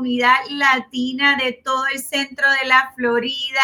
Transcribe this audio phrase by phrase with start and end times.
[0.00, 3.60] comunidad latina de todo el centro de la Florida,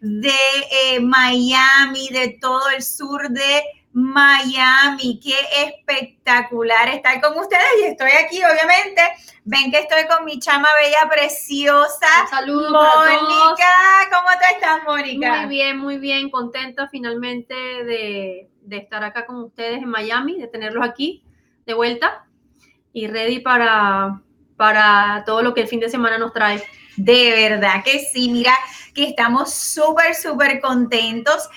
[0.00, 0.28] de
[0.70, 3.62] eh, Miami, de todo el sur de
[3.94, 5.18] Miami.
[5.18, 9.00] Qué espectacular estar con ustedes y estoy aquí, obviamente.
[9.44, 12.06] Ven que estoy con mi chama bella preciosa.
[12.28, 13.72] Saludos, Mónica.
[14.10, 15.36] ¿Cómo te estás, Mónica?
[15.36, 16.28] Muy bien, muy bien.
[16.28, 21.24] Contenta finalmente de, de estar acá con ustedes en Miami, de tenerlos aquí
[21.64, 22.26] de vuelta
[22.92, 24.20] y ready para,
[24.58, 26.62] para todo lo que el fin de semana nos trae.
[26.96, 28.52] De verdad que sí, mira
[28.92, 31.48] que estamos súper, súper contentos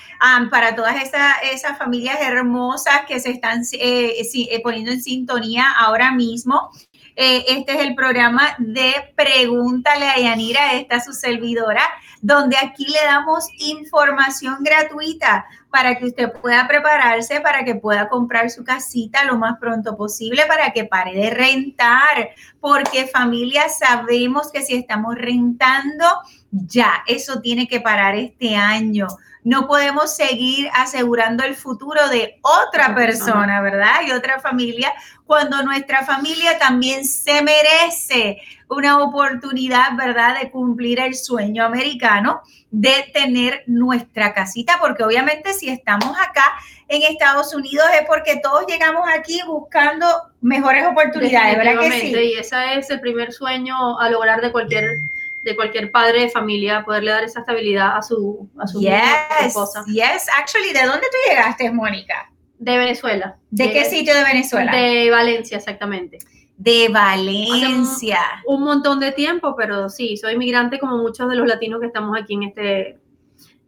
[0.51, 6.11] para todas esas, esas, familias hermosas que se están eh, eh, poniendo en sintonía ahora
[6.11, 6.69] mismo.
[7.15, 11.81] Eh, este es el programa de Pregúntale a Yanira, esta es su servidora,
[12.21, 18.49] donde aquí le damos información gratuita para que usted pueda prepararse, para que pueda comprar
[18.51, 24.61] su casita lo más pronto posible, para que pare de rentar, porque familia, sabemos que
[24.63, 26.05] si estamos rentando,
[26.51, 29.07] ya, eso tiene que parar este año.
[29.43, 34.01] No podemos seguir asegurando el futuro de otra persona, ¿verdad?
[34.05, 34.93] Y otra familia,
[35.25, 43.09] cuando nuestra familia también se merece una oportunidad, ¿verdad?, de cumplir el sueño americano de
[43.13, 46.45] tener nuestra casita, porque obviamente si estamos acá
[46.87, 50.05] en Estados Unidos es porque todos llegamos aquí buscando
[50.41, 52.13] mejores oportunidades, ¿verdad que sí?
[52.15, 54.99] Y ese es el primer sueño a lograr de cualquier
[55.43, 59.01] de cualquier padre de familia, poderle dar esa estabilidad a su, a su, yes,
[59.45, 59.83] esposa.
[59.87, 62.31] Yes, actually, ¿de dónde tú llegaste, Mónica?
[62.59, 63.37] De Venezuela.
[63.49, 64.71] ¿De qué sitio de Venezuela?
[64.71, 66.19] De Valencia, exactamente.
[66.57, 68.19] De Valencia.
[68.45, 71.87] Un, un, montón de tiempo, pero sí, soy migrante como muchos de los latinos que
[71.87, 72.99] estamos aquí en este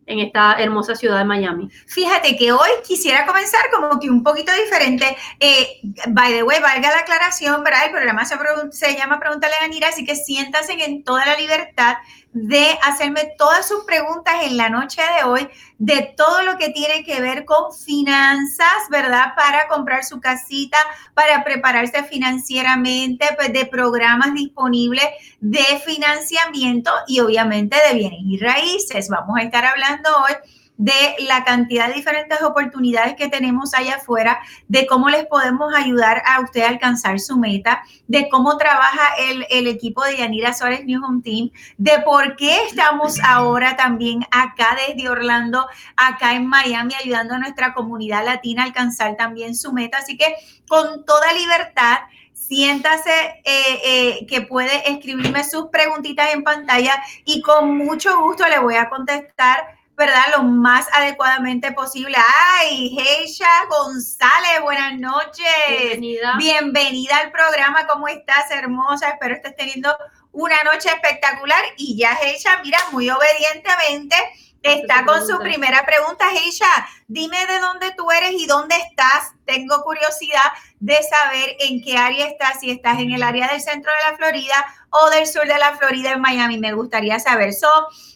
[0.05, 1.69] en esta hermosa ciudad de Miami.
[1.87, 5.17] Fíjate que hoy quisiera comenzar como que un poquito diferente.
[5.39, 7.85] Eh, by the way, valga la aclaración, ¿verdad?
[7.85, 8.35] El programa se,
[8.71, 11.97] se llama Pregúntale a Anira, así que siéntanse en toda la libertad
[12.33, 17.03] de hacerme todas sus preguntas en la noche de hoy de todo lo que tiene
[17.03, 19.33] que ver con finanzas, ¿verdad?
[19.35, 20.77] Para comprar su casita,
[21.13, 25.05] para prepararse financieramente, pues de programas disponibles
[25.41, 29.09] de financiamiento y obviamente de bienes y raíces.
[29.09, 30.35] Vamos a estar hablando hoy
[30.77, 36.23] de la cantidad de diferentes oportunidades que tenemos allá afuera, de cómo les podemos ayudar
[36.25, 40.85] a usted a alcanzar su meta, de cómo trabaja el, el equipo de Yanira Suárez
[40.85, 46.93] New Home Team, de por qué estamos ahora también acá desde Orlando, acá en Miami,
[46.95, 49.99] ayudando a nuestra comunidad latina a alcanzar también su meta.
[49.99, 50.35] Así que
[50.67, 51.99] con toda libertad,
[52.33, 58.59] siéntase eh, eh, que puede escribirme sus preguntitas en pantalla y con mucho gusto le
[58.59, 59.63] voy a contestar
[59.95, 60.23] ¿verdad?
[60.35, 62.17] Lo más adecuadamente posible.
[62.59, 65.45] Ay, Heisha González, buenas noches.
[65.69, 66.35] Bienvenida.
[66.37, 67.85] Bienvenida al programa.
[67.87, 69.09] ¿Cómo estás, hermosa?
[69.09, 69.95] Espero estés teniendo
[70.31, 71.63] una noche espectacular.
[71.77, 74.15] Y ya Heisha, mira, muy obedientemente
[74.63, 76.25] está con su primera pregunta.
[76.31, 79.33] Heisha, dime de dónde tú eres y dónde estás.
[79.45, 83.91] Tengo curiosidad de saber en qué área estás, si estás en el área del centro
[83.91, 86.57] de la Florida o del sur de la Florida en Miami.
[86.57, 87.53] Me gustaría saber.
[87.53, 87.69] So,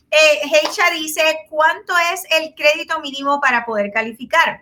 [0.10, 4.62] eh, Heisha dice, ¿cuánto es el crédito mínimo para poder calificar?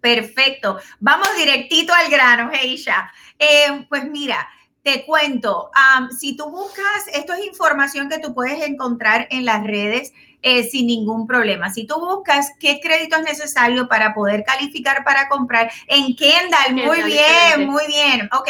[0.00, 0.78] Perfecto.
[0.98, 3.12] Vamos directito al grano, Heisha.
[3.38, 4.48] Eh, pues mira,
[4.86, 5.70] te cuento,
[6.16, 10.12] si tú buscas, esto es información que tú puedes encontrar en las redes
[10.48, 11.70] eh, sin ningún problema.
[11.70, 17.02] Si tú buscas qué crédito es necesario para poder calificar para comprar en Kendall, muy
[17.02, 18.30] bien, muy bien.
[18.32, 18.48] Ok,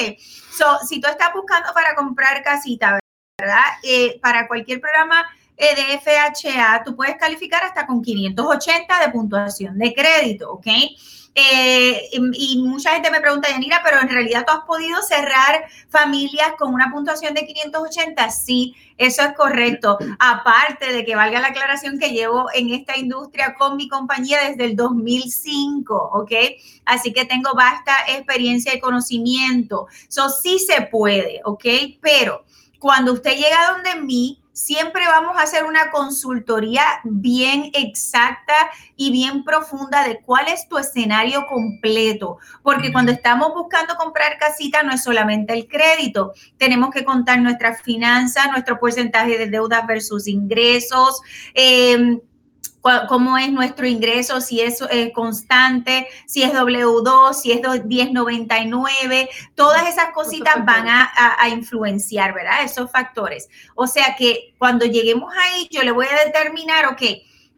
[0.53, 2.99] so, si tú estás buscando para comprar casita,
[3.41, 3.65] ¿verdad?
[3.82, 5.26] Eh, para cualquier programa
[5.56, 10.67] eh, de FHA, tú puedes calificar hasta con 580 de puntuación de crédito, ¿ok?
[11.38, 16.53] Eh, y, mucha gente me pregunta, Yanira, pero en realidad tú has podido cerrar familias
[16.59, 18.31] con una puntuación de 580.
[18.31, 19.99] Sí, eso es correcto.
[20.19, 24.65] Aparte de que valga la aclaración que llevo en esta industria con mi compañía desde
[24.65, 26.33] el 2005, ¿ok?
[26.87, 29.89] Así que tengo vasta experiencia y conocimiento.
[30.09, 31.67] Eso sí se puede, ¿ok?
[32.00, 32.47] Pero
[32.79, 38.55] cuando usted llega donde mí, siempre vamos a hacer una consultoría bien exacta
[38.97, 44.82] y bien profunda de cuál es tu escenario completo, porque cuando estamos buscando comprar casita
[44.82, 50.26] no es solamente el crédito, tenemos que contar nuestras finanzas, nuestro porcentaje de deuda versus
[50.26, 51.20] ingresos.
[51.53, 52.19] Eh,
[53.09, 59.88] cómo es nuestro ingreso, si es eh, constante, si es W2, si es 1099, todas
[59.88, 62.65] esas cositas van a, a, influenciar, ¿verdad?
[62.65, 63.49] Esos factores.
[63.75, 67.03] O sea que cuando lleguemos ahí, yo le voy a determinar, ok,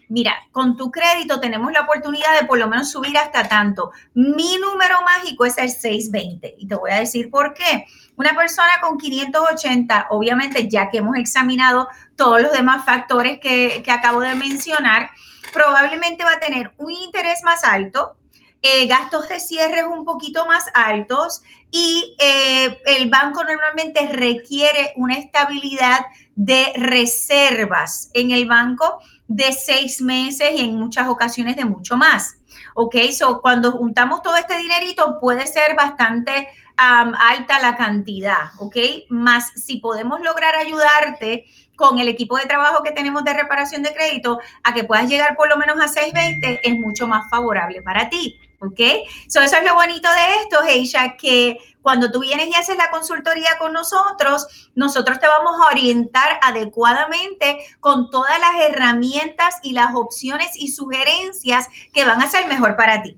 [0.08, 3.92] mira, con tu crédito tenemos la oportunidad de por lo menos subir hasta tanto.
[4.14, 7.86] Mi número mágico es el 620 y te voy a decir por qué.
[8.16, 14.20] Una persona con 580, obviamente ya que hemos examinado todos los demás factores que, acabo
[14.20, 15.10] de mencionar,
[15.52, 18.16] probablemente va a tener un interés más alto,
[18.60, 25.14] eh, gastos de cierre un poquito más altos y eh, el banco normalmente requiere una
[25.14, 26.00] estabilidad
[26.34, 32.38] de reservas en el banco de seis meses y en muchas ocasiones de mucho más.
[32.74, 32.96] ¿Ok?
[33.16, 36.48] So, cuando juntamos todo este dinerito puede ser bastante
[36.78, 38.76] alta la cantidad, ¿ok?
[39.08, 43.92] Más si podemos lograr ayudarte con el equipo de trabajo que tenemos de reparación de
[43.92, 48.08] crédito a que puedas llegar por lo menos a 620 es mucho más favorable para
[48.08, 48.38] ti.
[48.60, 48.80] ¿Ok?
[49.28, 52.90] So, eso es lo bonito de esto, Heisha, que cuando tú vienes y haces la
[52.90, 59.94] consultoría con nosotros, nosotros te vamos a orientar adecuadamente con todas las herramientas y las
[59.94, 63.16] opciones y sugerencias que van a ser mejor para ti.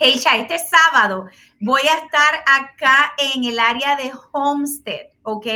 [0.00, 1.26] Heisha, este sábado
[1.60, 5.11] voy a estar acá en el área de Homestead.
[5.22, 5.46] ¿Ok?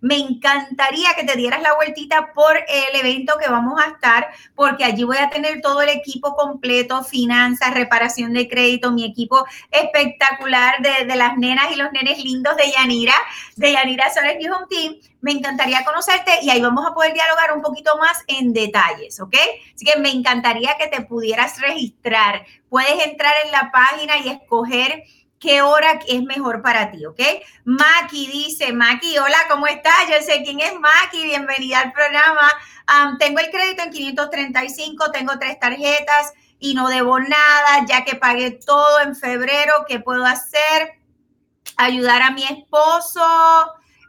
[0.00, 4.84] Me encantaría que te dieras la vueltita por el evento que vamos a estar, porque
[4.84, 10.80] allí voy a tener todo el equipo completo, finanzas, reparación de crédito, mi equipo espectacular
[10.80, 13.14] de, las nenas y los nenes lindos de Yanira,
[13.56, 14.96] de Yanira Soles Home Team.
[15.20, 19.36] Me encantaría conocerte y ahí vamos a poder dialogar un poquito más en detalles, ¿ok?
[19.74, 22.46] Así que me encantaría que te pudieras registrar.
[22.70, 25.04] Puedes entrar en la página y escoger
[25.40, 27.18] qué hora es mejor para ti, ¿ok?
[27.64, 30.06] Maki dice, Maki, hola, ¿cómo estás?
[30.08, 32.52] Yo sé quién es Maki, bienvenida al programa.
[33.18, 38.50] tengo el crédito en 535, tengo tres tarjetas y no debo nada, ya que pagué
[38.50, 41.00] todo en febrero, ¿qué puedo hacer?
[41.78, 43.22] Ayudar a mi esposo,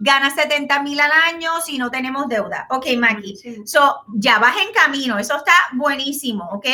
[0.01, 2.68] gana 70 mil al año si no tenemos deuda.
[2.69, 3.38] Ok, Maki.
[3.65, 6.65] So, ya vas en camino, eso está buenísimo, ¿ok?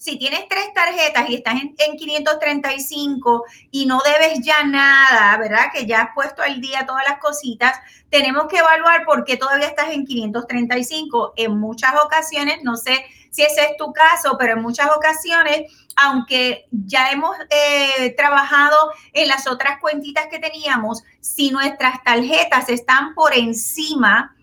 [0.00, 5.66] si tienes tres tarjetas y estás en, 535 y no debes ya nada, ¿verdad?
[5.74, 7.78] Que ya has puesto al día todas las cositas,
[8.08, 11.34] tenemos que evaluar por qué todavía estás en 535.
[11.36, 16.66] En muchas ocasiones, no sé si ese es tu caso, pero en muchas ocasiones, aunque
[16.70, 18.76] ya hemos eh, trabajado
[19.12, 24.34] en las otras cuentitas que teníamos, si nuestras tarjetas están por encima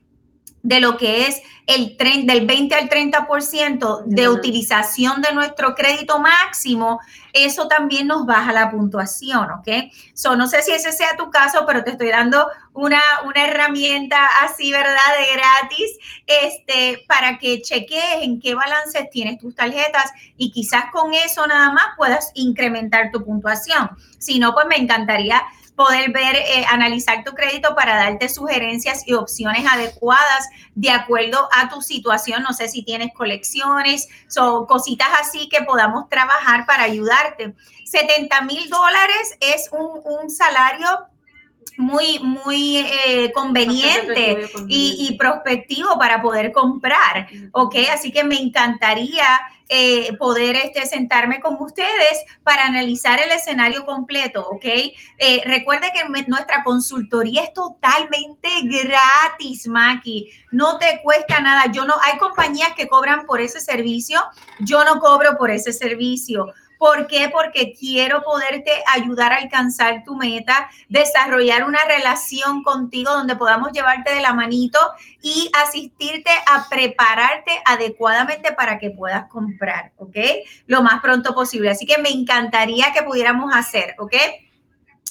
[0.64, 6.18] de lo que es el tren, del 20 al 30% de utilización de nuestro crédito
[6.20, 7.00] máximo,
[7.34, 9.68] eso también nos baja la puntuación, ¿ok?
[10.14, 14.18] So, no sé si ese sea tu caso, pero te estoy dando una, una herramienta
[14.44, 14.96] así, ¿verdad?
[15.20, 21.14] De gratis, este, para que cheques en qué balance tienes tus tarjetas y quizás con
[21.14, 23.90] eso nada más puedas incrementar tu puntuación.
[24.20, 25.44] Si no, pues me encantaría
[25.78, 31.70] poder ver, eh, analizar tu crédito para darte sugerencias y opciones adecuadas de acuerdo a
[31.70, 32.42] tu situación.
[32.42, 37.54] No sé si tienes colecciones, son cositas así que podamos trabajar para ayudarte.
[37.86, 40.88] 70 mil dólares es un, un salario
[41.78, 47.76] muy, muy eh, conveniente y, y, prospectivo para poder comprar, ¿ok?
[47.94, 49.26] Así que me encantaría
[49.70, 54.64] eh, poder este, sentarme con ustedes para analizar el escenario completo, ¿ok?
[54.64, 61.70] Eh, recuerde que nuestra consultoría es totalmente gratis, Maki, no te cuesta nada.
[61.70, 64.22] Yo no, hay compañías que cobran por ese servicio,
[64.62, 66.54] yo no cobro por ese servicio.
[66.78, 67.30] ¿Por qué?
[67.30, 74.14] Porque quiero poderte ayudar a alcanzar tu meta, desarrollar una relación contigo donde podamos llevarte
[74.14, 74.80] de la manito
[75.22, 80.18] y asistirte a prepararte adecuadamente para que puedas comprar, ¿ok?
[80.68, 81.72] Lo más pronto posible.
[81.72, 84.14] Así que me encantaría que pudiéramos hacer, ¿ok?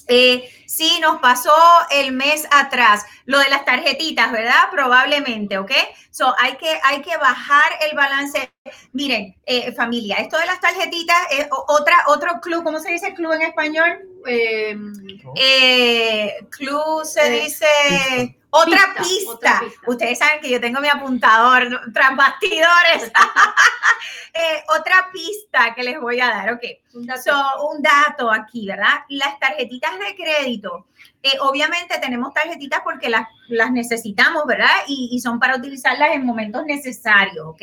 [0.09, 1.53] Eh, sí, nos pasó
[1.91, 4.71] el mes atrás, lo de las tarjetitas, ¿verdad?
[4.71, 5.73] Probablemente, ¿ok?
[6.11, 8.51] So, hay que, hay que bajar el balance.
[8.93, 13.33] Miren, eh, familia, esto de las tarjetitas es otra, otro club, ¿cómo se dice club
[13.33, 13.99] en español?
[14.27, 14.93] Em,
[15.37, 18.37] eh, club se dice...
[18.49, 19.61] Otra pista.
[19.87, 23.13] Ustedes saben que yo tengo mi apuntador tras bastidores.
[24.39, 26.61] Eh, otra pista que les voy a dar, ok.
[26.97, 27.69] Un dato.
[27.71, 29.01] un dato aquí, ¿verdad?
[29.09, 30.87] Las tarjetitas de crédito.
[31.23, 34.71] Eh, obviamente tenemos tarjetitas porque las, las necesitamos, ¿verdad?
[34.89, 37.63] Y, son para utilizarlas en momentos necesarios, ¿ok?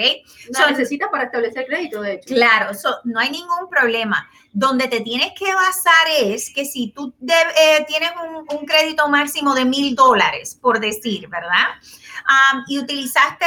[0.49, 2.33] Las necesitas para establecer crédito, de hecho.
[2.33, 2.71] Claro,
[3.05, 4.29] no hay ningún problema.
[4.51, 9.55] Donde te tienes que basar es que si tú eh, tienes un, un, crédito máximo
[9.55, 11.67] de mil dólares, por decir, ¿verdad?
[12.67, 13.45] y utilizaste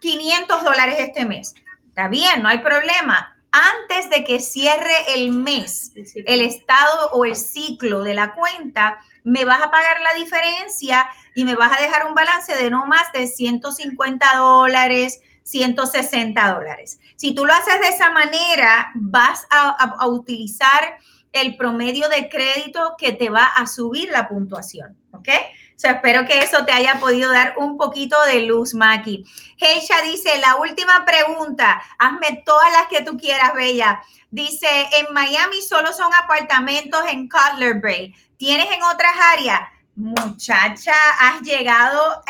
[0.00, 1.54] 500 dólares este mes
[1.96, 3.35] Está bien, no hay problema.
[3.56, 9.46] Antes de que cierre el mes, el estado o el ciclo de la cuenta, me
[9.46, 13.10] vas a pagar la diferencia y me vas a dejar un balance de no más
[13.12, 17.00] de 150 dólares, 160 dólares.
[17.16, 20.98] Si tú lo haces de esa manera, vas a, utilizar
[21.32, 25.28] el promedio de crédito que te va a subir la puntuación, ¿ok?
[25.76, 29.26] So, espero que eso te haya podido dar un poquito de luz, Maki.
[29.58, 34.02] Heisha dice, la última pregunta, hazme todas las que tú quieras, Bella.
[34.30, 38.14] Dice, en Miami solo son apartamentos en Cutler Bay.
[38.38, 39.60] ¿Tienes en otras áreas?
[39.96, 42.22] Muchacha, has llegado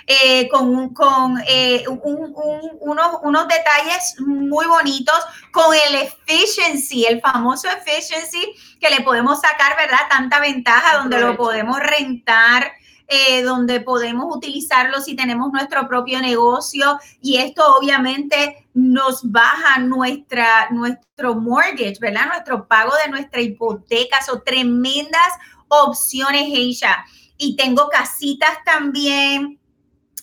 [0.09, 5.14] Eh, con, con eh, unos, unos detalles muy bonitos,
[5.52, 10.00] con el efficiency, el famoso efficiency que le podemos sacar, ¿verdad?
[10.11, 12.73] Tanta ventaja donde lo podemos rentar.
[13.09, 20.68] Eh, donde podemos utilizarlo si tenemos nuestro propio negocio y esto obviamente nos baja nuestra,
[20.71, 22.28] nuestro mortgage, ¿verdad?
[22.28, 24.23] Nuestro pago de nuestra hipoteca.
[24.23, 25.32] Son tremendas
[25.68, 27.04] opciones, ella.
[27.37, 29.59] Y tengo casitas también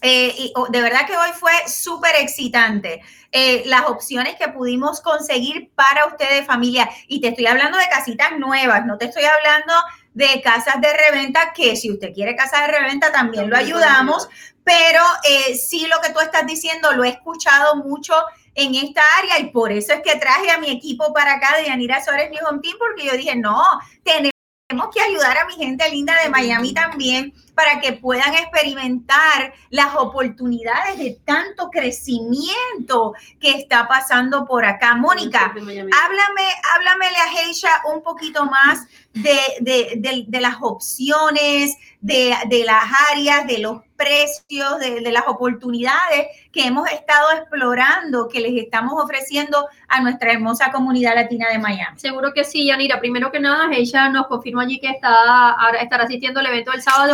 [0.02, 5.02] eh, y, oh, de verdad que hoy fue súper excitante eh, las opciones que pudimos
[5.02, 6.90] conseguir para ustedes familia.
[7.08, 9.74] Y te estoy hablando de casitas nuevas, no te estoy hablando
[10.14, 14.28] de casas de reventa, que si usted quiere casas de reventa también lo ayudamos,
[14.64, 18.14] pero eh, sí lo que tú estás diciendo lo he escuchado mucho
[18.56, 21.68] en esta área y por eso es que traje a mi equipo para acá de
[21.68, 23.64] Yanira Suárez New Home Team, porque yo dije, no,
[24.04, 24.32] tenemos
[24.70, 29.96] tenemos que ayudar a mi gente linda de Miami también para que puedan experimentar las
[29.96, 34.94] oportunidades de tanto crecimiento que está pasando por acá.
[34.94, 43.58] Mónica, háblame, háblamele a Heisha un poquito más de, las opciones, de, las áreas, de
[43.60, 50.32] los precios, de, las oportunidades que hemos estado explorando, que les estamos ofreciendo a nuestra
[50.32, 52.00] hermosa comunidad latina de Miami.
[52.00, 53.00] Seguro que sí, Yanira.
[53.00, 57.14] Primero que nada, ella nos confirmó allí que está, estará asistiendo al evento del sábado.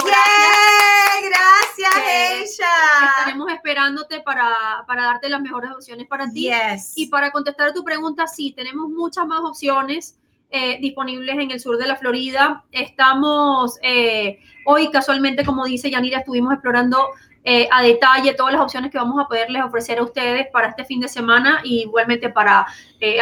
[1.23, 3.09] Gracias, ella.
[3.17, 6.51] Estaremos esperándote para, para, darte las mejores opciones para ti.
[6.95, 10.15] Y para contestar a tu pregunta, sí, tenemos muchas más opciones.
[10.51, 12.63] Eh, disponibles en el sur de la Florida.
[12.71, 17.09] Estamos eh, hoy casualmente, como dice Yanira, estuvimos explorando
[17.43, 20.85] eh, a detalle todas las opciones que vamos a poderles ofrecer a ustedes para este
[20.85, 22.65] fin de semana y igualmente para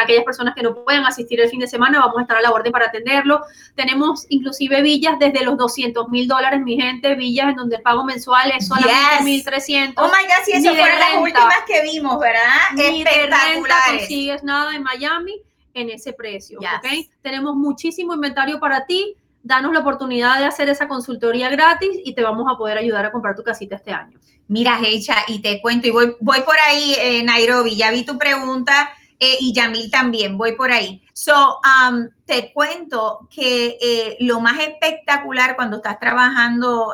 [0.02, 2.52] aquellas personas que no puedan asistir el fin de semana, vamos a estar a la
[2.52, 3.42] orden para atenderlo.
[3.76, 8.04] Tenemos inclusive villas desde los 200 mil dólares, mi gente, villas en donde el pago
[8.04, 9.94] mensual es solamente 1.300.
[9.98, 12.44] Oh my God, si eso fueron las últimas que vimos, ¿verdad?
[12.76, 15.42] Ni de renta consigues nada en Miami
[15.74, 16.60] en ese precio.
[16.60, 17.10] ¿ok?
[17.22, 19.16] Tenemos muchísimo inventario para ti.
[19.42, 23.12] Danos la oportunidad de hacer esa consultoría gratis y te vamos a poder ayudar a
[23.12, 24.18] comprar tu casita este año.
[24.48, 28.18] Mira, Hecha, y te cuento, y voy, voy por ahí, eh, Nairobi, ya vi tu
[28.18, 28.90] pregunta
[29.20, 31.02] eh, y Yamil también, voy por ahí.
[31.14, 36.94] So, um, te cuento que eh, lo más espectacular cuando estás trabajando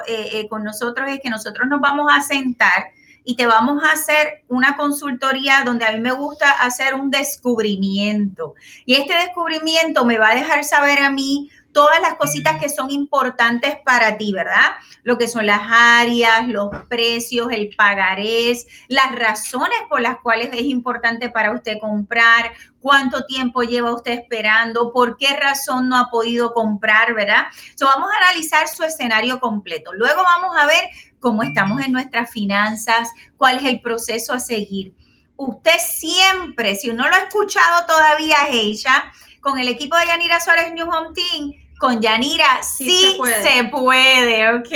[0.50, 2.91] con nosotros es que nosotros nos vamos a sentar
[3.23, 8.55] y te vamos a hacer una consultoría donde a mí me gusta hacer un descubrimiento.
[8.85, 12.89] Y este descubrimiento me va a dejar saber a mí todas las cositas que son
[12.89, 14.75] importantes para ti, ¿verdad?
[15.03, 20.63] Lo que son las áreas, los precios, el pagarés, las razones por las cuales es
[20.63, 26.53] importante para usted comprar, cuánto tiempo lleva usted esperando, por qué razón no ha podido
[26.53, 27.47] comprar, ¿verdad?
[27.75, 29.93] So, vamos a analizar su escenario completo.
[29.93, 34.93] Luego vamos a ver cómo estamos en nuestras finanzas, cuál es el proceso a seguir.
[35.35, 39.11] Usted siempre, si uno lo ha escuchado todavía, ella,
[39.41, 44.53] con el equipo de Yanira Suárez New Home Team, con Yanira sí, se, puede.
[44.53, 44.73] ¿ok?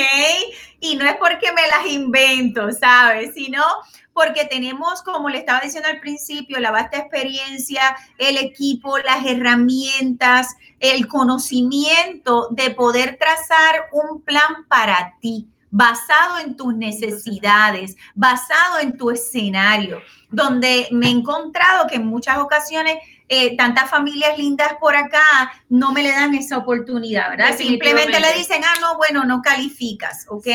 [0.80, 3.34] Y no es porque me las invento, ¿sabes?
[3.34, 3.62] Sino
[4.14, 10.56] porque tenemos, como le estaba diciendo al principio, la vasta experiencia, el equipo, las herramientas,
[10.80, 18.96] el conocimiento de poder trazar un plan para ti basado en tus necesidades, basado en
[18.96, 24.96] tu escenario, donde me he encontrado que en muchas ocasiones eh, tantas familias lindas por
[24.96, 27.58] acá no me le dan esa oportunidad, ¿verdad?
[27.58, 30.46] Simplemente le dicen, ah, no, bueno, no calificas, ¿ok?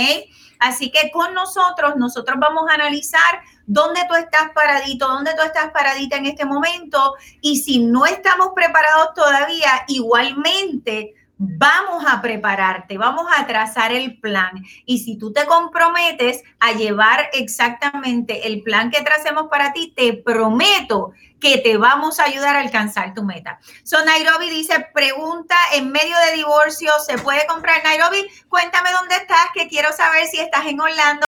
[0.60, 5.72] Así que con nosotros, nosotros vamos a analizar dónde tú estás paradito, dónde tú estás
[5.72, 13.26] paradita en este momento y si no estamos preparados todavía, igualmente vamos a prepararte, vamos
[13.37, 14.50] a trazar el plan.
[14.85, 20.14] Y si tú te comprometes a llevar exactamente el plan que tracemos para ti, te
[20.14, 23.61] prometo que te vamos a ayudar a alcanzar tu meta.
[23.85, 28.26] So Nairobi dice, pregunta, en medio de divorcio, ¿se puede comprar Nairobi?
[28.49, 31.25] Cuéntame dónde estás, que quiero saber si estás en Orlando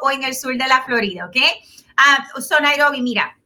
[0.00, 1.36] o en el sur de la Florida, ¿ok?
[1.36, 3.36] Uh, so Nairobi, mira,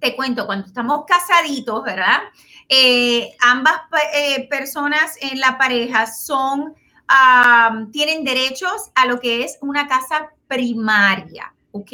[0.00, 2.20] te cuento, cuando estamos casaditos, ¿verdad?
[2.68, 3.74] Eh, ambas
[4.14, 6.74] eh, personas en la pareja son,
[7.90, 11.92] tienen derechos a lo que es una casa primaria, ¿ok?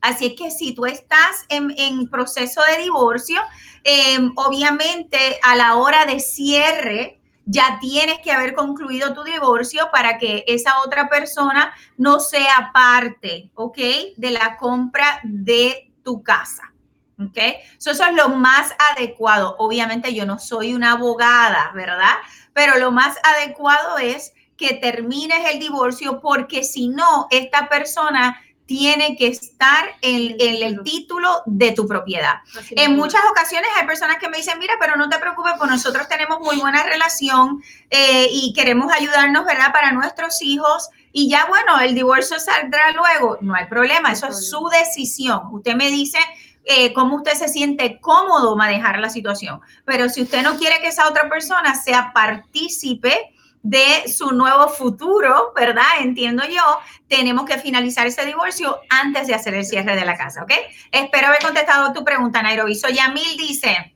[0.00, 3.40] Así es que si tú estás en, proceso de divorcio,
[3.82, 10.18] em, obviamente a la hora de cierre, ya tienes que haber concluido tu divorcio para
[10.18, 13.78] que esa otra persona no sea parte, ¿ok?
[14.16, 16.73] De la compra de tu casa.
[17.18, 17.38] ¿Ok?
[17.78, 19.56] eso es lo más adecuado.
[19.58, 22.14] Obviamente yo no soy una abogada, ¿verdad?
[22.52, 29.14] Pero lo más adecuado es que termines el divorcio porque si no, esta persona tiene
[29.16, 32.36] que estar en, el título de tu propiedad.
[32.70, 36.08] en muchas ocasiones hay personas que me dicen, mira, pero no te preocupes, pues nosotros
[36.08, 39.72] tenemos muy buena relación eh, y queremos ayudarnos, ¿verdad?
[39.72, 40.88] Para nuestros hijos.
[41.12, 43.38] Y ya, bueno, el divorcio saldrá luego.
[43.40, 45.42] No hay problema, eso es su decisión.
[45.52, 46.18] Usted me dice,
[46.64, 49.60] eh, cómo usted se siente cómodo manejar la situación.
[49.84, 55.52] Pero si usted no quiere que esa otra persona sea partícipe de su nuevo futuro,
[55.56, 56.00] ¿verdad?
[56.00, 56.62] Entiendo yo,
[57.08, 60.52] tenemos que finalizar ese divorcio antes de hacer el cierre de la casa, ¿ok?
[60.92, 62.78] Espero haber contestado tu pregunta, Nairobi.
[62.78, 63.94] Yamil dice,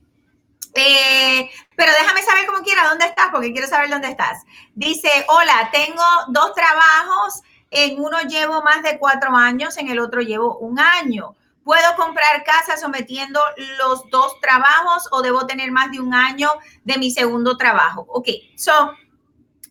[0.73, 4.43] eh, pero déjame saber cómo quiera dónde estás, porque quiero saber dónde estás.
[4.73, 10.21] Dice, hola, tengo dos trabajos, en uno llevo más de cuatro años, en el otro
[10.21, 11.35] llevo un año.
[11.63, 13.39] ¿Puedo comprar casa sometiendo
[13.77, 16.49] los dos trabajos o debo tener más de un año
[16.83, 18.05] de mi segundo trabajo?
[18.09, 18.93] Ok, so,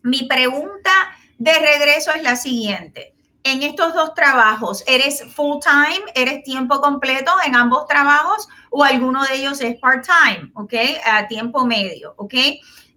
[0.03, 0.91] mi pregunta
[1.37, 3.13] de regreso es la siguiente.
[3.43, 6.03] En estos dos trabajos, ¿eres full time?
[6.13, 8.47] ¿Eres tiempo completo en ambos trabajos?
[8.69, 10.51] ¿O alguno de ellos es part time?
[10.55, 10.73] ¿Ok?
[11.05, 12.13] A tiempo medio.
[12.17, 12.33] ¿Ok?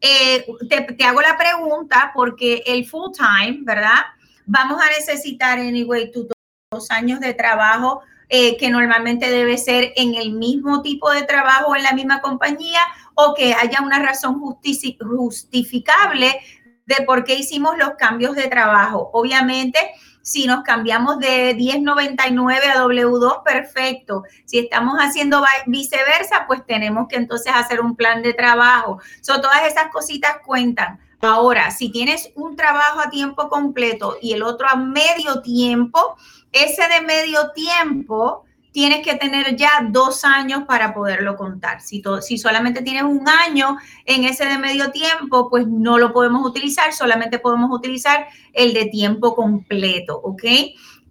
[0.00, 4.02] Eh, te, te hago la pregunta porque el full time, ¿verdad?
[4.44, 6.26] Vamos a necesitar, anyway, tus
[6.72, 8.02] dos años de trabajo
[8.34, 12.80] eh, que normalmente debe ser en el mismo tipo de trabajo en la misma compañía
[13.14, 16.40] o que haya una razón justificable
[16.86, 19.10] de por qué hicimos los cambios de trabajo.
[19.12, 19.78] Obviamente,
[20.22, 24.22] si nos cambiamos de 1099 a W2, perfecto.
[24.46, 28.98] Si estamos haciendo viceversa, pues tenemos que entonces hacer un plan de trabajo.
[29.20, 30.98] So, todas esas cositas cuentan.
[31.20, 36.16] Ahora, si tienes un trabajo a tiempo completo y el otro a medio tiempo,
[36.52, 41.82] ese de medio tiempo tienes que tener ya dos años para poderlo contar.
[41.82, 46.44] Si, si solamente tienes un año en ese de medio tiempo, pues no lo podemos
[46.44, 50.42] utilizar, solamente podemos utilizar el de tiempo completo, ¿ok?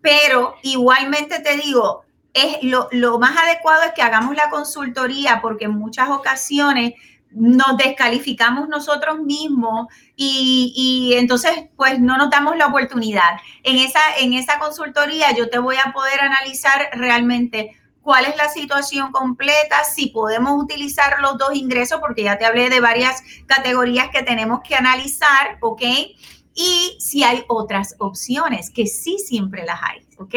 [0.02, 5.66] Pero igualmente te digo, es lo, lo más adecuado es que hagamos la consultoría porque
[5.66, 6.94] en muchas ocasiones
[7.34, 13.38] nos descalificamos nosotros mismos y, entonces pues no nos damos la oportunidad.
[13.64, 18.50] En esa, en esa consultoría yo te voy a poder analizar realmente cuál es la
[18.50, 24.10] situación completa, si podemos utilizar los dos ingresos, porque ya te hablé de varias categorías
[24.10, 25.82] que tenemos que analizar, ¿ok?
[26.54, 30.36] Y si hay otras opciones, que sí siempre las hay, ¿ok?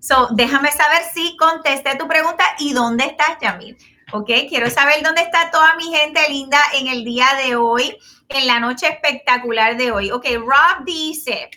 [0.00, 3.76] So, déjame saber si contesté tu pregunta y dónde estás, Yamil.
[4.12, 4.30] ¿Ok?
[4.48, 7.96] Quiero saber dónde está toda mi gente linda en el día de hoy,
[8.28, 10.10] en la noche espectacular de hoy.
[10.10, 11.50] Ok, Rob dice,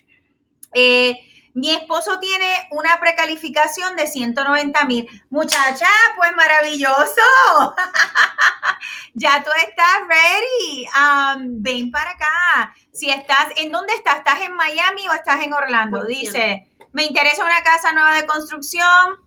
[0.74, 1.20] eh,
[1.54, 5.08] mi esposo tiene una precalificación de 190 mil.
[5.30, 5.88] Muchacha,
[6.18, 7.22] pues maravilloso.
[9.14, 10.86] ya tú estás ready.
[10.98, 12.76] Um, ven para acá.
[12.92, 14.18] Si estás, ¿en dónde estás?
[14.18, 16.04] ¿Estás en Miami o estás en Orlando?
[16.04, 19.25] Dice, me interesa una casa nueva de construcción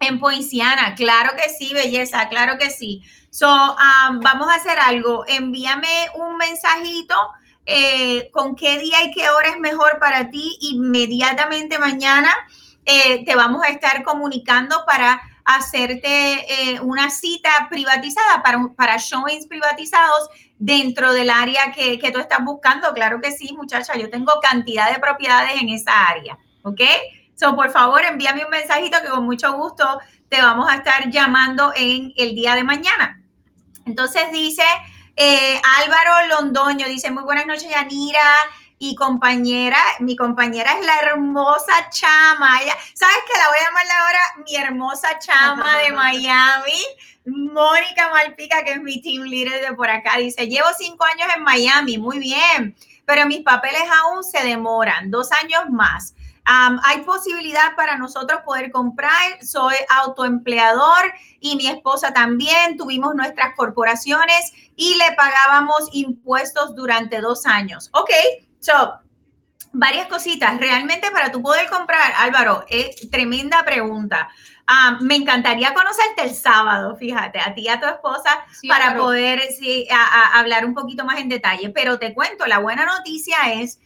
[0.00, 3.02] en Poinciana, claro que sí, belleza, claro que sí.
[3.30, 5.24] So, um, vamos a hacer algo.
[5.26, 7.14] Envíame un mensajito
[7.66, 10.56] eh, con qué día y qué hora es mejor para ti.
[10.60, 12.34] Inmediatamente mañana
[12.84, 19.46] eh, te vamos a estar comunicando para hacerte eh, una cita privatizada para, para showings
[19.46, 20.28] privatizados
[20.58, 22.92] dentro del área que, que tú estás buscando.
[22.94, 26.38] Claro que sí, muchacha, yo tengo cantidad de propiedades en esa área.
[26.66, 26.80] ¿ok?
[27.36, 31.72] So, por favor, envíame un mensajito que con mucho gusto te vamos a estar llamando
[31.76, 33.22] en el día de mañana.
[33.84, 34.64] Entonces dice
[35.14, 38.34] eh, Álvaro Londoño, dice, muy buenas noches, Yanira
[38.78, 42.58] y compañera, mi compañera es la hermosa Chama.
[42.94, 46.84] ¿Sabes que La voy a llamarle ahora mi hermosa Chama de Miami.
[47.26, 51.42] Mónica Malpica, que es mi team leader de por acá, dice, llevo cinco años en
[51.42, 56.14] Miami, muy bien, pero mis papeles aún se demoran, dos años más.
[56.46, 59.44] Hay posibilidad para nosotros poder comprar.
[59.44, 62.76] Soy autoempleador y mi esposa también.
[62.76, 67.90] Tuvimos nuestras corporaciones y le pagábamos impuestos durante dos años.
[67.92, 68.10] Ok,
[68.60, 69.00] so,
[69.72, 70.58] varias cositas.
[70.58, 74.28] Realmente para tú poder comprar, Álvaro, es tremenda pregunta.
[74.68, 79.40] Ah, me encantaría conocerte el sábado, fíjate, a ti y a tu esposa, para poder
[79.56, 79.86] sí,
[80.34, 81.70] hablar un poquito más en detalle.
[81.70, 83.78] Pero te cuento, la buena noticia es,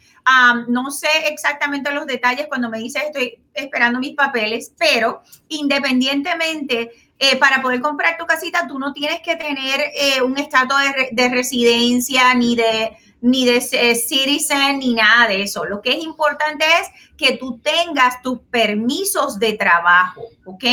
[0.68, 7.37] no sé exactamente los detalles cuando me dices estoy esperando mis papeles, pero independientemente, eh,
[7.37, 10.76] para poder comprar tu casita, tú no tienes que tener eh, un estado
[11.12, 15.64] de residencia ni de ni de eh, citizen, ni nada de eso.
[15.64, 20.64] Lo que es importante es que tú tengas tus permisos de trabajo, ¿ok?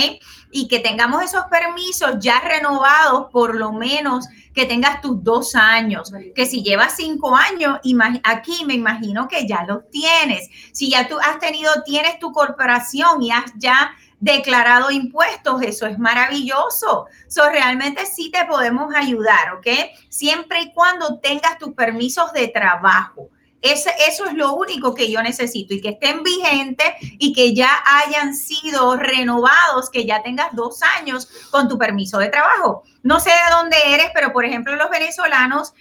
[0.51, 6.11] Y que tengamos esos permisos ya renovados, por lo menos que tengas tus dos años.
[6.33, 7.79] Que si llevas cinco años,
[8.23, 10.49] aquí me imagino que ya los tienes.
[10.71, 15.99] Si ya tú has tenido, tienes tu corporación y has ya declarado impuestos, eso es
[15.99, 17.07] maravilloso.
[17.27, 19.67] So, realmente sí te podemos ayudar, ¿ok?
[20.09, 23.29] Siempre y cuando tengas tus permisos de trabajo.
[23.59, 28.35] Eso es lo único que yo necesito y que estén vigentes y que ya hayan
[28.35, 32.83] sido renovados, que ya tengas dos años con tu permiso de trabajo.
[33.01, 35.73] No sé de dónde eres, pero por ejemplo los venezolanos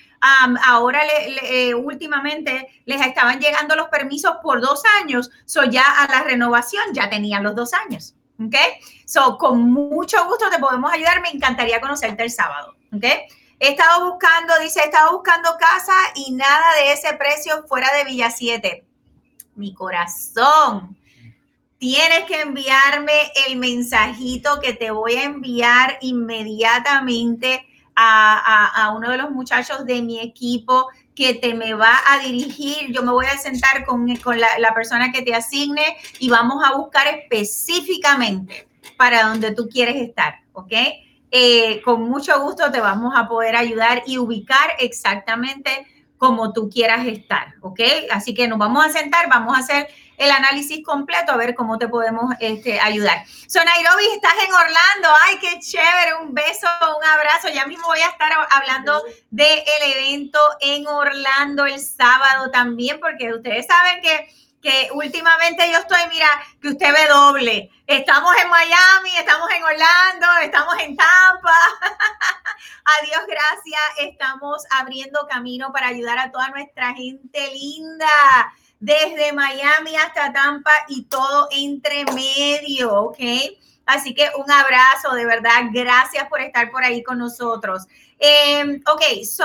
[0.65, 6.11] ahora le, eh, últimamente les estaban llegando los permisos por dos años, so ya a
[6.11, 8.16] la renovación ya tenían los dos años.
[8.39, 8.55] ¿Ok?
[9.05, 11.21] So, con mucho gusto te podemos ayudar.
[11.23, 12.75] Me encantaría conocerte el sábado.
[12.95, 13.05] ¿Ok?
[13.59, 18.05] He estado buscando, dice, he estado buscando casa y nada de ese precio fuera de
[18.05, 18.85] Villa 7.
[19.55, 20.97] Mi corazón.
[21.79, 29.17] Tienes que enviarme el mensajito que te voy a enviar inmediatamente a, a uno de
[29.17, 33.39] los muchachos de mi equipo que te me va a dirigir, yo me voy a
[33.39, 39.23] sentar con, con la, la, persona que te asigne y vamos a buscar específicamente para
[39.25, 40.73] donde tú quieres estar, ¿ok?
[41.31, 45.87] Eh, con mucho gusto te vamos a poder ayudar y ubicar exactamente
[46.19, 47.81] como tú quieras estar, ¿ok?
[48.11, 51.79] Así que nos vamos a sentar, vamos a hacer el análisis completo a ver cómo
[51.79, 53.25] te podemos este, ayudar.
[53.49, 55.09] So, Nairobi, estás en Orlando.
[55.27, 56.15] Ay, qué chévere.
[56.23, 56.67] Un beso,
[56.99, 57.49] un abrazo.
[57.49, 63.67] Ya mismo voy a estar hablando del evento en Orlando el sábado también, porque ustedes
[63.67, 64.29] saben que
[64.67, 66.27] que últimamente yo estoy, mira,
[66.61, 67.71] que usted ve doble.
[67.87, 71.57] Estamos en Miami, estamos en Orlando, estamos en Tampa.
[73.01, 73.81] Adiós, gracias.
[73.99, 78.09] Estamos abriendo camino para ayudar a toda nuestra gente linda
[78.81, 83.19] desde Miami hasta Tampa y todo entre medio, ¿ok?
[83.87, 87.85] Así que un abrazo, de verdad, gracias por estar por ahí con nosotros.
[88.19, 89.45] Eh, ok, so,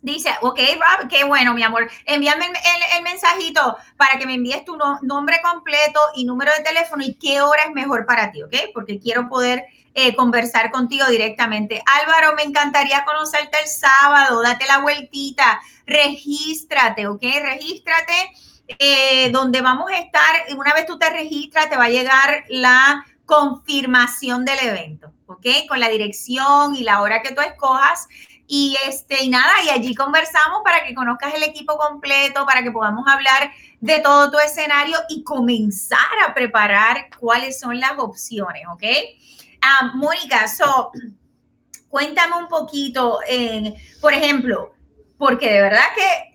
[0.00, 4.76] dice, ok, Rob, qué bueno, mi amor, envíame el, mensajito para que me envíes tu
[5.02, 8.54] nombre completo y número de teléfono y qué hora es mejor para ti, ¿ok?
[8.72, 9.64] Porque quiero poder
[9.94, 11.82] eh, conversar contigo directamente.
[12.00, 17.22] Álvaro, me encantaría conocerte el sábado, date la vueltita, regístrate, ¿ok?
[17.22, 18.32] Regístrate.
[18.78, 23.04] Eh, donde vamos a estar, una vez tú te registras, te va a llegar la
[23.26, 25.46] confirmación del evento, ¿ok?
[25.68, 28.08] Con la dirección y la hora que tú escojas.
[28.46, 32.70] Y este, y nada, y allí conversamos para que conozcas el equipo completo, para que
[32.70, 33.50] podamos hablar
[33.80, 38.84] de todo tu escenario y comenzar a preparar cuáles son las opciones, ¿ok?
[39.62, 40.90] Ah, Mónica, so,
[41.88, 43.20] cuéntame un poquito,
[44.00, 44.74] por ejemplo,
[45.16, 46.32] porque de verdad que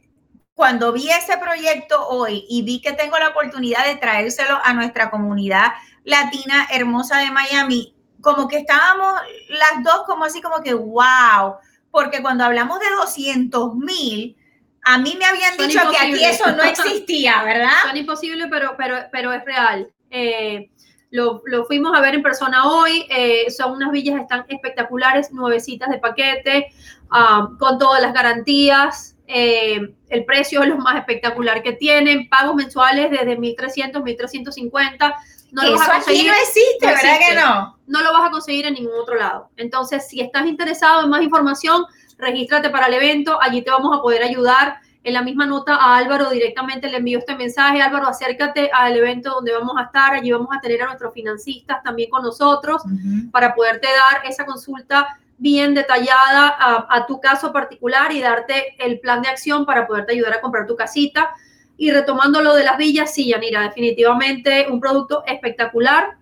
[0.53, 5.11] cuando vi ese proyecto hoy y vi que tengo la oportunidad de traérselo a nuestra
[5.11, 11.57] comunidad latina hermosa de Miami, como que estábamos las dos como así como que, wow,
[11.91, 14.37] porque cuando hablamos de 200 mil,
[14.83, 17.71] a mí me habían dicho que aquí eso no existía, ¿verdad?
[17.87, 19.91] Son imposibles, pero, pero, pero es real.
[20.09, 20.71] Eh,
[21.12, 23.06] lo, fuimos a ver en persona hoy.
[23.10, 26.67] Eh, son unas villas, están espectaculares, nuevecitas de paquete,
[27.10, 29.15] ah, con todas las garantías.
[29.28, 32.30] Eh, el precio es lo más espectacular que tienen.
[32.30, 35.15] Pagos mensuales desde 1.300, 1.350.
[35.52, 37.78] No lo vas a conseguir, no existe, ¿verdad que no?
[37.88, 39.50] No lo vas a conseguir en ningún otro lado.
[39.56, 41.86] Entonces, si estás interesado en más información,
[42.17, 43.41] regístrate para el evento.
[43.41, 47.19] Allí te vamos a poder ayudar en la misma nota a Álvaro directamente le envío
[47.19, 47.81] este mensaje.
[47.81, 50.13] Álvaro, acércate al evento donde vamos a estar.
[50.13, 52.81] Allí vamos a tener a nuestros financistas también con nosotros
[53.31, 56.57] para poderte dar esa consulta bien detallada
[56.89, 60.65] a, tu caso particular y darte el plan de acción para poderte ayudar a comprar
[60.65, 61.29] tu casita.
[61.77, 66.17] Y retomando lo de las villas, sí, Yanira, definitivamente un producto espectacular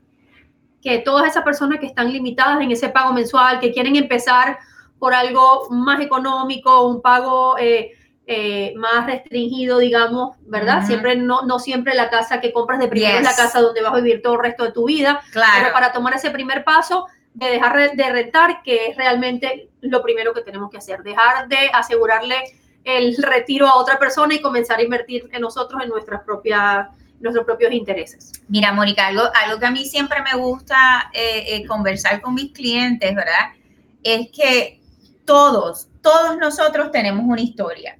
[0.81, 4.59] que todas esas personas que están limitadas en ese pago mensual, que quieren empezar
[4.99, 7.93] por algo más económico, un pago eh,
[8.27, 10.85] eh, más restringido, digamos, ¿verdad?
[10.85, 13.93] Siempre, no, no siempre la casa que compras de primero es la casa donde vas
[13.93, 15.21] a vivir todo el resto de tu vida.
[15.31, 15.51] Claro.
[15.59, 20.33] Pero para tomar ese primer paso, de dejar de rentar, que es realmente lo primero
[20.33, 22.35] que tenemos que hacer, dejar de asegurarle
[22.83, 26.87] el retiro a otra persona y comenzar a invertir en nosotros en nuestras propias
[27.19, 28.33] nuestros propios intereses.
[28.49, 32.51] Mira, Mónica, algo, algo que a mí siempre me gusta eh, eh, conversar con mis
[32.51, 33.53] clientes, ¿verdad?
[34.03, 34.81] Es que
[35.23, 37.97] todos, todos nosotros tenemos una historia.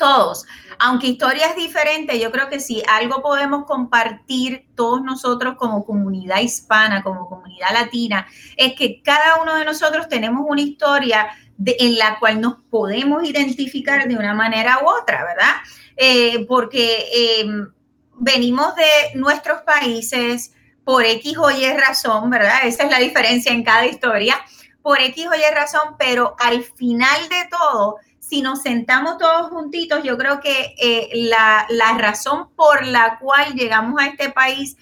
[0.00, 0.46] Todos.
[0.78, 7.02] Aunque historias diferentes, yo creo que si algo podemos compartir todos nosotros como comunidad hispana,
[7.02, 11.28] como comunidad latina, es que cada uno de nosotros tenemos una historia
[11.66, 15.56] en la cual nos podemos identificar de una manera u otra, ¿verdad?
[15.98, 17.70] Eh, porque em,
[18.14, 22.60] venimos de nuestros países por X o Y razón, ¿verdad?
[22.64, 24.40] Esa es la diferencia en cada historia,
[24.80, 27.98] por X o Y razón, pero al final de todo,
[28.30, 33.54] si nos sentamos todos juntitos, yo creo que eh, la, la razón por la cual
[33.54, 34.76] llegamos a este país,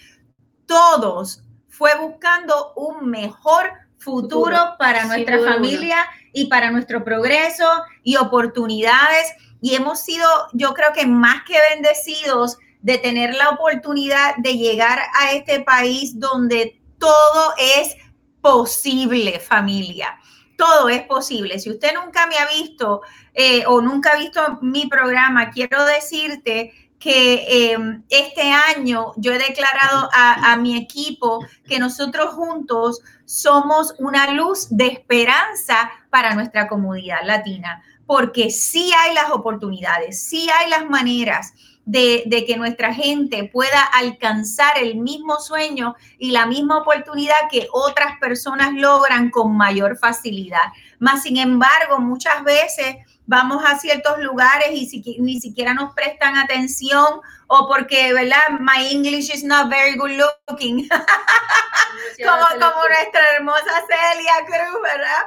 [0.67, 5.97] todos, fue buscando un mejor futuro, para nuestra familia
[6.35, 7.65] y para nuestro progreso
[8.03, 9.33] y oportunidades.
[9.63, 15.01] Y hemos sido, yo creo que más que bendecidos de tener la oportunidad de llegar
[15.19, 17.97] a este país donde todo es
[18.43, 20.19] posible, familia.
[20.59, 21.59] Todo es posible.
[21.59, 23.01] Si usted nunca me ha visto
[23.41, 29.39] eh, o nunca ha visto mi programa, quiero decirte que em, este año yo he
[29.39, 36.67] declarado a, a, mi equipo que nosotros juntos somos una luz de esperanza para nuestra
[36.67, 41.53] comunidad latina, porque sí hay las oportunidades, sí hay las maneras
[41.89, 48.19] de, que nuestra gente pueda alcanzar el mismo sueño y la misma oportunidad que otras
[48.21, 50.73] personas logran con mayor facilidad.
[50.99, 52.97] Más sin embargo, muchas veces
[53.29, 58.59] vamos a ciertos lugares y ni siquiera nos prestan atención o porque, ¿verdad?
[58.59, 60.13] My English is not very good
[60.49, 60.89] looking.
[62.25, 65.23] como, como nuestra hermosa Celia Cruz, ¿verdad?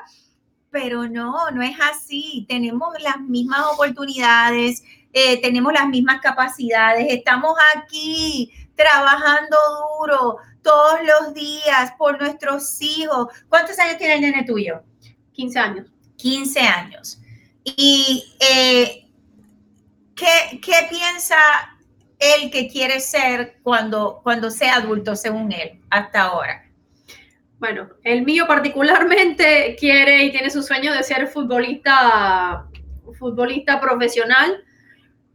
[0.71, 2.45] Pero no, no es así.
[2.49, 4.81] Tenemos las mismas oportunidades,
[5.13, 9.57] eh, tenemos las mismas capacidades, estamos aquí trabajando
[9.99, 13.27] duro todos los días por nuestros hijos.
[13.47, 14.81] ¿Cuántos años tiene el nene tuyo?
[15.33, 15.87] 15 años.
[16.17, 17.20] 15 años.
[17.63, 19.07] ¿Y eh,
[20.15, 21.37] ¿qué, ¿qué, piensa
[22.17, 26.71] él que quiere ser cuando, cuando sea adulto, según él, hasta ahora?
[27.59, 32.65] Bueno, el mío particularmente quiere y tiene su sueño de ser futbolista,
[33.19, 34.63] futbolista profesional.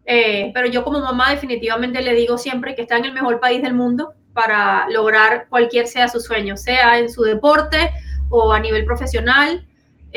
[0.04, 3.60] Eh, pero yo como mamá definitivamente le digo siempre que está en el mejor país
[3.62, 7.90] del mundo para lograr cualquier sea su sueño, sea en su deporte
[8.28, 9.66] o a nivel profesional.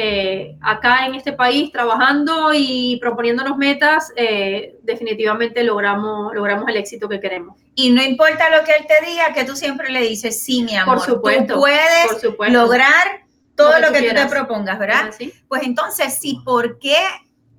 [0.01, 7.09] Eh, acá en este país trabajando y proponiéndonos metas, eh, definitivamente logramos, logramos el éxito
[7.09, 7.57] que queremos.
[7.75, 10.77] Y no importa lo que él te diga, que tú siempre le dices, sí, mi
[10.77, 11.59] amor, por supuesto, tú
[12.38, 15.13] puedes lograr todo lo que, tú te propongas, ¿verdad?
[15.49, 16.95] Pues entonces, sí, ¿por qué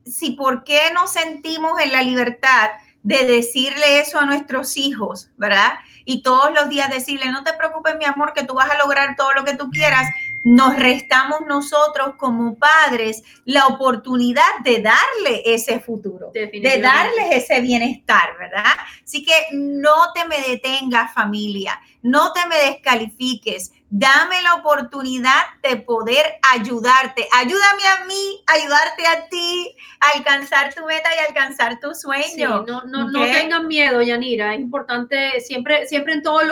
[0.07, 2.71] si por qué no sentimos en la libertad
[3.03, 5.73] de decirle eso a nuestros hijos, ¿verdad?
[6.05, 9.15] Y todos los días decirle, no te preocupes, mi amor, que tú vas a lograr
[9.17, 10.07] todo lo que tú quieras,
[10.43, 18.37] nos restamos nosotros como padres la oportunidad de darle ese futuro, de darles ese bienestar,
[18.39, 18.73] ¿verdad?
[19.05, 25.77] Así que no te me detengas, familia, no te me descalifiques, dame la oportunidad de
[25.77, 27.27] poder ayudarte.
[27.33, 32.65] Ayúdame a mí, ayudarte a ti a alcanzar tu meta y alcanzar tu sueño.
[32.67, 34.55] no, no, no, tengan miedo, Yanira.
[34.55, 36.45] Es importante, siempre, siempre en todos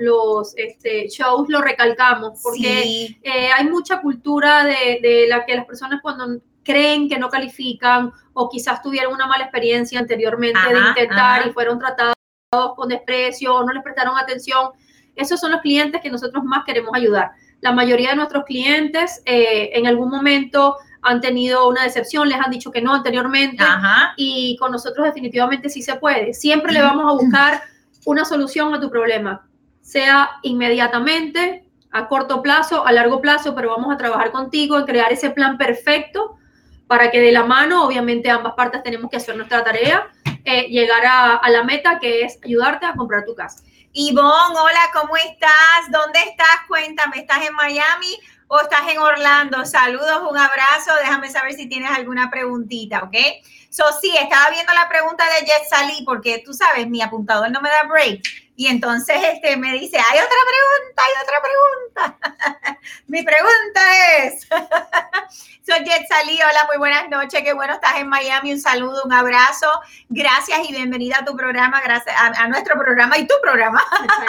[0.00, 5.66] los este, shows lo recalcamos, porque eh, hay mucha cultura de, de la que las
[5.66, 11.46] personas cuando creen que no califican o quizás tuvieron una mala experiencia anteriormente de intentar
[11.46, 12.14] y fueron tratados
[12.74, 14.70] con desprecio o no les prestaron atención
[15.20, 17.32] esos son los clientes que nosotros más queremos ayudar.
[17.60, 22.50] La mayoría de nuestros clientes eh, en algún momento han tenido una decepción, les han
[22.50, 23.64] dicho que no anteriormente
[24.16, 26.34] y con nosotros definitivamente sí se puede.
[26.34, 27.62] Siempre le vamos a buscar
[28.04, 29.46] una solución a tu problema,
[29.80, 35.12] sea inmediatamente, a corto plazo, a largo plazo, pero vamos a trabajar contigo en crear
[35.12, 36.36] ese plan perfecto
[36.86, 40.08] para que de la mano, obviamente ambas partes tenemos que hacer nuestra tarea,
[40.44, 43.62] eh, llegar a, a la meta que es ayudarte a comprar tu casa.
[43.92, 45.90] Ivonne, hola, ¿cómo estás?
[45.90, 46.60] ¿Dónde estás?
[46.68, 49.66] Cuéntame, ¿estás en Miami o estás en Orlando?
[49.66, 50.94] Saludos, un abrazo.
[51.00, 53.16] Déjame saber si tienes alguna preguntita, ¿ok?
[53.68, 57.60] So, sí, estaba viendo la pregunta de Jet Salí porque tú sabes, mi apuntador no
[57.60, 58.22] me da break.
[58.60, 62.78] Y entonces este, me dice, hay otra pregunta, hay otra pregunta.
[63.06, 64.46] mi pregunta es,
[65.66, 69.14] soy Jet Salí, hola, muy buenas noches, qué bueno estás en Miami, un saludo, un
[69.14, 69.66] abrazo,
[70.10, 73.82] gracias y bienvenida a tu programa, gracias a, nuestro programa y tu programa.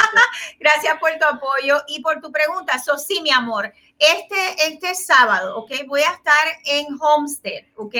[0.61, 2.79] gracias por tu apoyo y por tu pregunta.
[2.79, 5.71] So, sí, mi amor, este, este sábado, ¿ok?
[5.87, 7.95] Voy a estar en Homestead, ¿ok?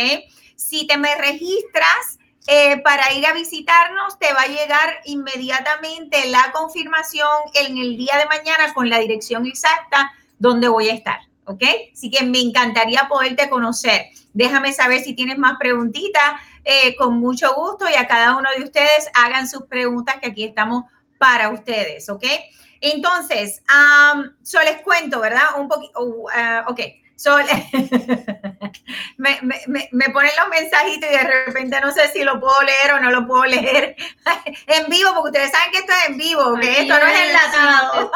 [0.56, 6.52] Si te me registras eh, para ir a visitarnos, te va a llegar inmediatamente la
[6.52, 11.20] confirmación en el día de mañana con la dirección exacta donde voy a estar.
[11.46, 11.64] ¿Ok?
[11.94, 14.06] Así que me encantaría poderte conocer.
[14.34, 16.40] Déjame saber si tienes más preguntitas.
[16.64, 20.44] Eh, con mucho gusto y a cada uno de ustedes hagan sus preguntas que aquí
[20.44, 20.86] estamos
[21.18, 22.08] para ustedes.
[22.10, 22.26] ¿Ok?
[22.82, 25.60] Entonces, um, yo les cuento, ¿verdad?
[25.60, 26.00] Un poquito.
[26.00, 26.76] Uh, uh,
[27.28, 27.50] ok.
[29.18, 32.94] me, me, me, ponen los mensajitos y de repente no sé si lo puedo leer
[32.94, 33.96] o no lo puedo leer
[34.68, 38.12] en vivo, porque ustedes saben que esto es en vivo, que esto no es enlatado.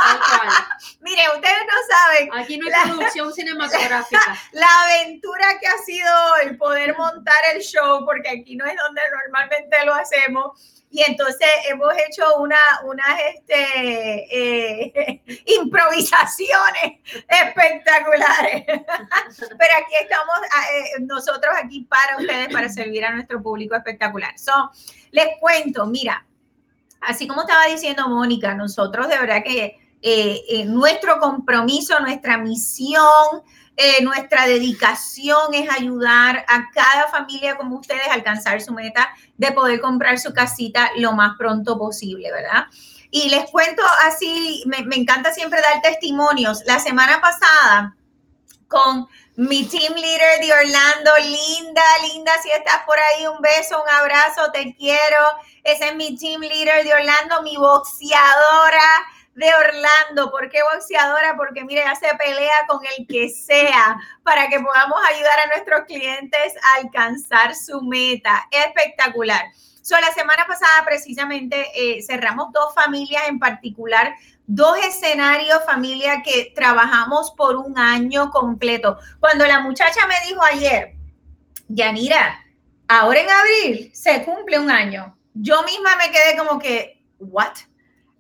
[1.02, 2.30] Mire, ustedes no saben.
[2.34, 4.38] Aquí no hay producción cinematográfica.
[4.54, 9.02] La aventura que ha sido hoy poder montar el show, porque aquí no es donde
[9.12, 15.22] normalmente lo hacemos y entonces hemos hecho una, unas este, eh,
[15.62, 18.66] improvisaciones espectaculares.
[18.66, 24.38] Pero aquí estamos ah, eh, nosotros aquí para ustedes, para servir a nuestro público espectacular.
[24.38, 24.72] So,
[25.12, 26.26] les cuento, mira,
[27.02, 33.44] así como estaba diciendo Mónica, nosotros de verdad que eh, nuestro compromiso, nuestra misión,
[33.78, 39.52] eh, nuestra dedicación es ayudar a cada familia como ustedes a alcanzar su meta de
[39.52, 42.68] poder comprar su casita lo más pronto posible, ¿verdad?
[43.12, 46.62] Y les cuento así, me, me encanta siempre dar testimonios.
[46.66, 47.98] La semana pasada,
[48.70, 53.90] con mi team leader de Orlando, Linda, Linda, si estás por ahí, un beso, un
[53.90, 55.20] abrazo, te quiero.
[55.66, 60.32] Ese es mi team leader de Orlando, mi boxeadora de Orlando.
[60.32, 61.36] ¿Por qué boxeadora?
[61.38, 66.54] Porque mire, hace pelea con el que sea para que podamos ayudar a nuestros clientes
[66.64, 68.48] a alcanzar su meta.
[68.50, 69.46] Espectacular.
[69.82, 74.16] So, la semana pasada precisamente eh, cerramos dos familias en particular,
[74.48, 78.98] dos escenarios, familia que trabajamos por un año completo.
[79.20, 80.96] Cuando la muchacha me dijo ayer,
[81.68, 82.44] Yanira,
[82.88, 87.54] ahora en abril se cumple un año, yo misma me quedé como que, ¿what?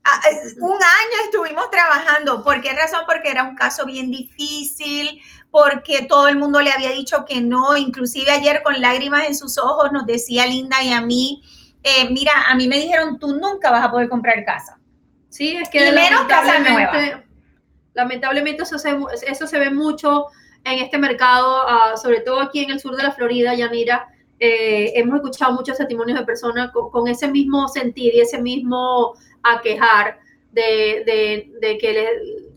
[0.07, 0.21] Ah,
[0.59, 2.43] un año estuvimos trabajando.
[2.43, 3.01] ¿Por qué razón?
[3.07, 7.75] Porque era un caso bien difícil, porque todo el mundo le había dicho que no,
[7.75, 11.41] inclusive ayer con lágrimas en sus ojos nos decía Linda y a mí,
[11.81, 14.77] eh, mira, a mí me dijeron, tú nunca vas a poder comprar casa.
[15.29, 15.91] Sí, es que...
[15.91, 17.23] menos casa nueva.
[17.95, 20.27] Lamentablemente eso se, eso se ve mucho
[20.65, 24.07] en este mercado, ah, sobre todo aquí en el sur de la Florida, Yanira.
[24.39, 29.15] Eh, hemos escuchado muchos testimonios de personas con, con, ese mismo sentir y ese mismo
[29.45, 30.19] a quejar
[30.51, 32.07] de, que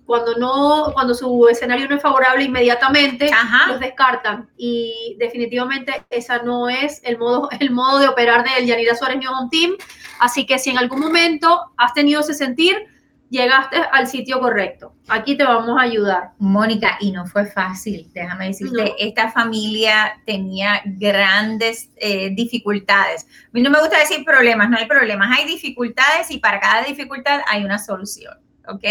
[0.07, 3.31] cuando no, cuando su escenario no es favorable inmediatamente
[3.69, 8.97] los descartan y definitivamente esa no es el modo, el modo de operar del Yanira
[8.97, 9.77] Suárez New Home Team.
[10.19, 12.87] Así que si en algún momento has tenido ese sentir,
[13.31, 14.95] llegaste al sitio correcto.
[15.09, 16.31] Aquí te vamos a ayudar.
[16.39, 23.25] Mónica, y no fue fácil, déjame decirte, esta familia tenía grandes eh, dificultades.
[23.25, 26.85] A mí no me gusta decir problemas, no hay problemas, hay dificultades y para cada
[26.85, 28.35] dificultad hay una solución,
[28.67, 28.85] ¿ok?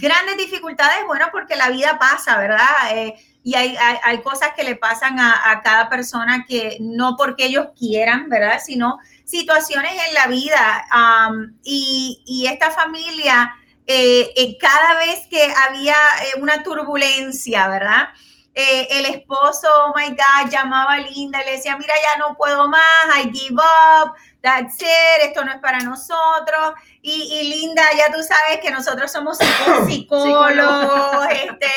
[0.00, 2.66] grandes dificultades, bueno, porque la vida pasa, ¿verdad?
[2.94, 7.68] Eh, y hay, cosas que le pasan a, a cada persona que no porque ellos
[7.76, 8.60] quieran, ¿verdad?
[8.64, 10.84] Sino situaciones en la vida
[11.62, 13.54] y, esta familia,
[13.86, 18.08] eh, eh, cada vez que había eh, una turbulencia, ¿verdad?
[18.54, 22.68] El esposo, oh my God, llamaba a Linda y le decía, mira, ya no puedo
[22.68, 22.82] más,
[23.16, 26.74] I give up, that's it, esto no es para nosotros.
[27.00, 29.38] Y, Linda, ya tú sabes que nosotros somos
[29.86, 31.72] psicólogos, este,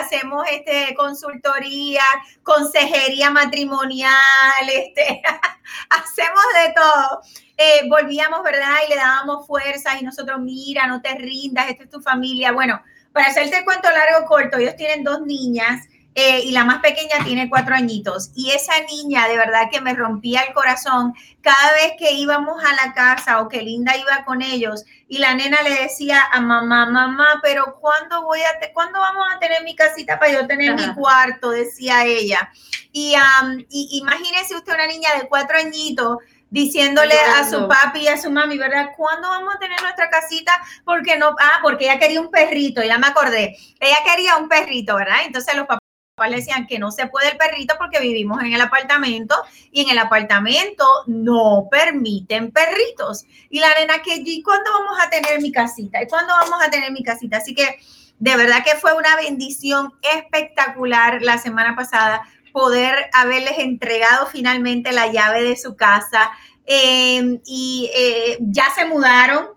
[0.00, 2.02] hacemos este, consultoría,
[2.42, 5.22] consejería matrimonial, este,
[5.90, 7.22] hacemos de todo.
[7.56, 8.76] Eh, volvíamos, ¿verdad?
[8.86, 12.52] Y le dábamos fuerzas y nosotros, mira, no te rindas, esta es tu familia.
[12.52, 12.82] Bueno,
[13.12, 17.24] para hacerte el cuento largo corto, ellos tienen dos niñas eh, y la más pequeña
[17.24, 18.30] tiene cuatro añitos.
[18.34, 22.86] Y esa niña de verdad que me rompía el corazón cada vez que íbamos a
[22.86, 26.86] la casa o que Linda iba con ellos y la nena le decía a mamá,
[26.86, 30.94] mamá, pero ¿cuándo, voy a ¿cuándo vamos a tener mi casita para yo tener mi
[30.94, 31.50] cuarto?
[31.50, 32.50] Decía ella.
[32.92, 33.14] Y,
[33.70, 36.18] y imagínese usted una niña de cuatro añitos
[36.52, 38.90] diciéndole a su papi y a su mami, ¿verdad?
[38.94, 40.52] ¿Cuándo vamos a tener nuestra casita?
[40.84, 43.56] Porque no, ah, porque ella quería un perrito, ya me acordé.
[43.80, 45.20] Ella quería un perrito, ¿verdad?
[45.24, 45.80] Entonces los papás
[46.28, 49.34] le decían que no se puede el perrito porque vivimos en el apartamento
[49.70, 53.24] y en el apartamento no permiten perritos.
[53.48, 56.02] Y la nena que, ¿y cuándo vamos a tener mi casita?
[56.02, 57.38] ¿Y cuándo vamos a tener mi casita?
[57.38, 57.78] Así que
[58.18, 62.22] de verdad que fue una bendición espectacular la semana pasada
[62.52, 66.30] poder haberles entregado finalmente la llave de su casa.
[66.64, 69.48] Em, y eh, ya se mudaron,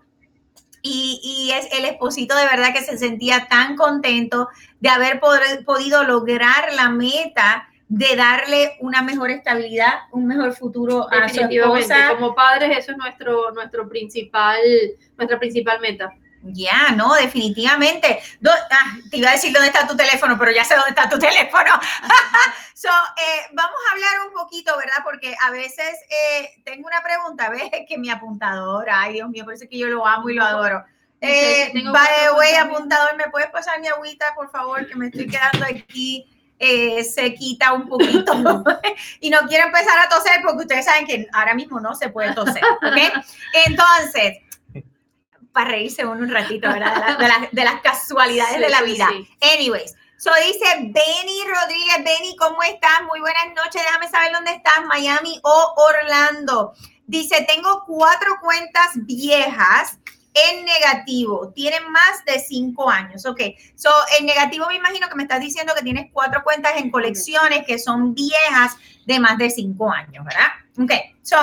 [0.88, 4.48] y, es el esposito de verdad que se sentía tan contento
[4.80, 11.28] de haber podido lograr la meta de darle una mejor estabilidad, un mejor futuro a
[11.28, 12.10] su esposa.
[12.14, 14.58] Como padres, eso es nuestro, nuestro principal,
[15.16, 16.12] nuestra principal meta.
[16.52, 18.20] Ya, no, definitivamente.
[18.70, 21.18] Ah, te iba a decir dónde está tu teléfono, pero ya sé dónde está tu
[21.20, 21.70] teléfono.
[22.74, 25.02] so, eh, vamos a hablar un poquito, ¿verdad?
[25.04, 27.70] Porque a veces eh, tengo una pregunta, ¿ves?
[27.88, 30.84] Que mi apuntador, ay Dios mío, parece que yo lo amo y lo adoro.
[31.20, 34.86] Eh, by apuntador, ¿me puedes pasar mi agüita, por favor?
[34.86, 38.32] Que me estoy quedando aquí eh, se quita un poquito
[39.20, 42.34] y no quiero empezar a toser porque ustedes saben que ahora mismo no se puede
[42.34, 43.24] toser, ¿ok?
[43.66, 44.38] Entonces,
[45.56, 47.48] para reírse uno un ratito, ¿verdad?
[47.50, 49.08] De, las casualidades de la vida.
[49.40, 53.00] Anyways, so dice Benny Rodríguez, Benny, ¿cómo estás?
[53.08, 56.74] Muy buenas noches, déjame saber dónde estás, Miami o Orlando.
[57.06, 59.98] Dice, tengo cuatro cuentas viejas
[60.34, 63.24] en negativo, tienen más de cinco años.
[63.24, 63.40] Ok,
[63.76, 63.88] so
[64.20, 67.78] en negativo me imagino que me estás diciendo que tienes cuatro cuentas en colecciones que
[67.78, 68.76] son viejas
[69.06, 70.48] de más de cinco años, ¿verdad?
[70.78, 70.92] Ok,
[71.22, 71.38] so,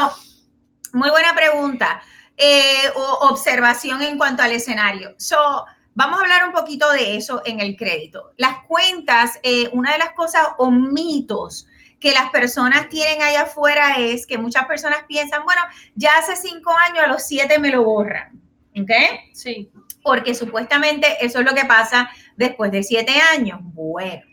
[0.92, 2.04] muy buena pregunta.
[2.36, 5.14] Eh, o observación en cuanto al escenario.
[5.18, 8.34] So, vamos a hablar un poquito de eso en el crédito.
[8.38, 11.68] Las cuentas, eh, una de las cosas o mitos
[12.00, 15.62] que las personas tienen allá afuera es que muchas personas piensan, bueno,
[15.94, 18.42] ya hace cinco años, a los siete me lo borran.
[18.76, 18.92] ¿Ok?
[19.34, 19.72] Sí.
[20.02, 23.60] Porque supuestamente eso es lo que pasa después de siete años.
[23.62, 24.24] Bueno,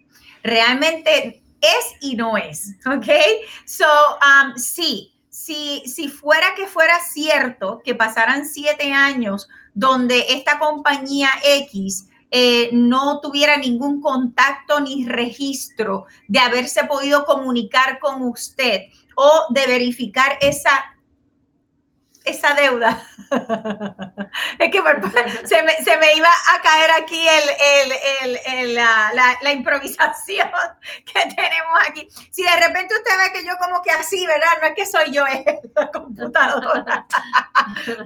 [0.42, 2.76] realmente es y no es.
[2.86, 3.06] ¿Ok?
[3.66, 11.30] So, um, sí si, fuera que fuera cierto que pasaran siete años donde esta compañía
[11.44, 18.82] X eh, no tuviera ningún contacto ni registro de haberse podido comunicar con usted
[19.14, 20.96] o de verificar esa
[22.30, 23.02] esa deuda.
[24.58, 24.82] es que
[25.46, 27.92] se, me, se, me, iba a caer aquí el,
[28.46, 29.12] el, la,
[29.42, 30.48] la, improvisación
[31.04, 32.08] que tenemos aquí.
[32.30, 34.48] Si de repente usted ve que yo como que así, ¿verdad?
[34.60, 37.06] No es que soy yo, es la computadora.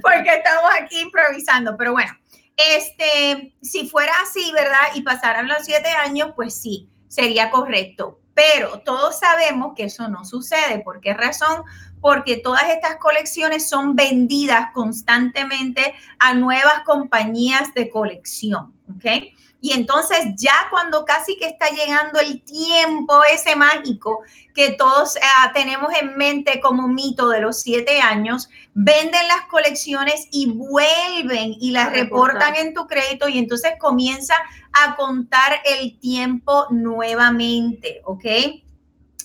[0.03, 1.77] Porque estamos aquí improvisando.
[1.77, 2.13] Pero bueno,
[2.57, 4.89] este, si fuera así, ¿verdad?
[4.95, 8.21] Y pasaran los siete años, pues sí, sería correcto.
[8.35, 10.81] Pero todos sabemos que eso no sucede.
[10.81, 11.63] ¿Por qué razón?
[12.05, 19.33] Porque todas estas colecciones son vendidas constantemente a nuevas compañías de colección, ¿ok?
[19.63, 24.21] Y entonces ya cuando casi que está llegando el tiempo ese mágico
[24.55, 30.29] que todos ah, tenemos en mente como mito de los siete años, venden las colecciones
[30.31, 34.35] y vuelven y las reportan en tu crédito y entonces comienza
[34.75, 38.27] a contar el tiempo nuevamente, ¿ok?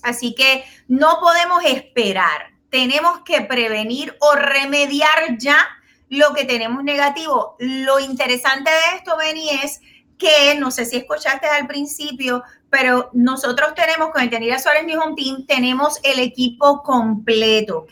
[0.02, 5.68] Así que no podemos esperar tenemos que prevenir o remediar ya
[6.10, 7.56] lo que tenemos negativo.
[7.60, 9.82] Lo interesante de esto, Benny, es
[10.18, 15.02] que, no sé si escuchaste al principio, pero nosotros tenemos con el Tenida Suárez New
[15.02, 17.92] Home Team, tenemos el equipo completo, ¿ok?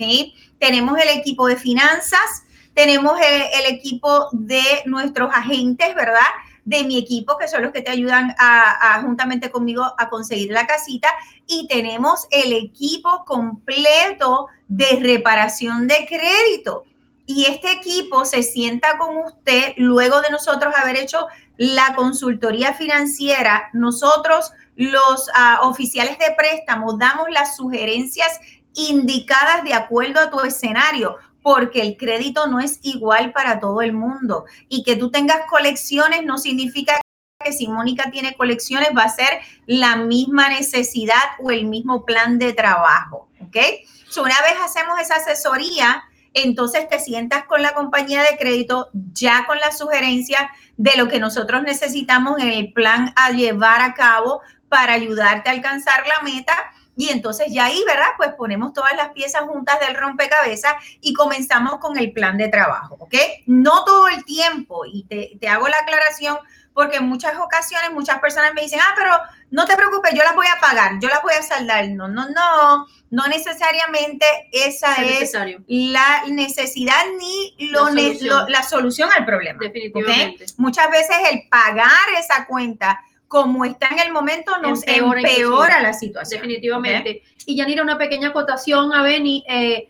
[0.60, 6.28] Tenemos el equipo de finanzas, tenemos el equipo de nuestros agentes, ¿verdad?
[6.68, 10.68] De mi equipo, que son los que te ayudan a, juntamente conmigo a conseguir la
[10.68, 11.08] casita.
[11.48, 16.84] Y tenemos el equipo completo de reparación de crédito.
[17.26, 23.70] Y este equipo se sienta con usted luego de nosotros haber hecho la consultoría financiera.
[23.72, 28.42] Nosotros, los ah, oficiales de préstamo, damos las sugerencias
[28.74, 33.94] indicadas de acuerdo a tu escenario porque el crédito no es igual para todo el
[33.94, 34.46] mundo.
[34.70, 37.00] Y que tú tengas colecciones no significa
[37.44, 39.30] que si Mónica tiene colecciones va a ser
[39.66, 43.30] la misma necesidad o el mismo plan de trabajo.
[43.42, 43.58] ¿Ok?
[44.18, 49.60] una vez hacemos esa asesoría, entonces te sientas con la compañía de crédito ya con
[49.60, 54.94] la sugerencia de lo que nosotros necesitamos en el plan a llevar a cabo para
[54.94, 56.54] ayudarte a alcanzar la meta.
[56.98, 58.08] Y entonces ya ahí, ¿verdad?
[58.18, 62.98] Pues ponemos todas las piezas juntas del rompecabezas y comenzamos con el plan de trabajo,
[63.00, 63.14] ¿ok?
[63.46, 66.38] No todo el tiempo, y te, te hago la aclaración
[66.78, 69.12] porque en muchas ocasiones muchas personas me dicen, ah, pero
[69.50, 71.90] no te preocupes, yo las voy a pagar, yo las voy a saldar.
[71.90, 75.34] No, no, no, no necesariamente esa es,
[75.66, 78.52] la necesidad ni lo la, solución.
[78.52, 79.58] la solución al problema.
[79.60, 80.46] Definitivamente.
[80.58, 86.42] Muchas veces el pagar esa cuenta como está en el momento nos empeora, la situación.
[86.42, 87.24] Definitivamente.
[87.46, 89.44] Y ya ir a una pequeña acotación a Beni.
[89.48, 89.88] Eh,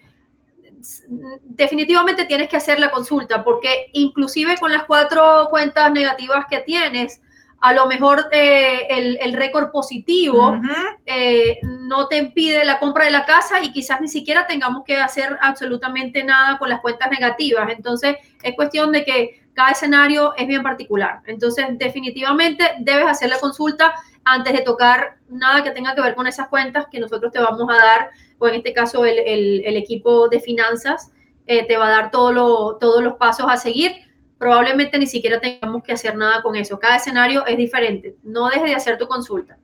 [1.43, 7.21] definitivamente tienes que hacer la consulta porque inclusive con las cuatro cuentas negativas que tienes,
[7.59, 10.59] a lo mejor eh, el, récord positivo
[11.05, 14.97] eh, no te impide la compra de la casa y quizás ni siquiera tengamos que
[14.97, 17.69] hacer absolutamente nada con las cuentas negativas.
[17.71, 21.23] Entonces es cuestión de que cada escenario es bien particular.
[21.25, 26.27] Entonces definitivamente debes hacer la consulta antes de tocar nada que tenga que ver con
[26.27, 30.39] esas cuentas que nosotros te vamos a dar, o en este caso el, equipo de
[30.39, 31.11] finanzas
[31.47, 33.93] eh, te va a dar todo todos los pasos a seguir.
[34.37, 36.77] Probablemente ni siquiera tengamos que hacer nada con eso.
[36.77, 38.15] Cada escenario es diferente.
[38.21, 39.57] No dejes de hacer tu consulta.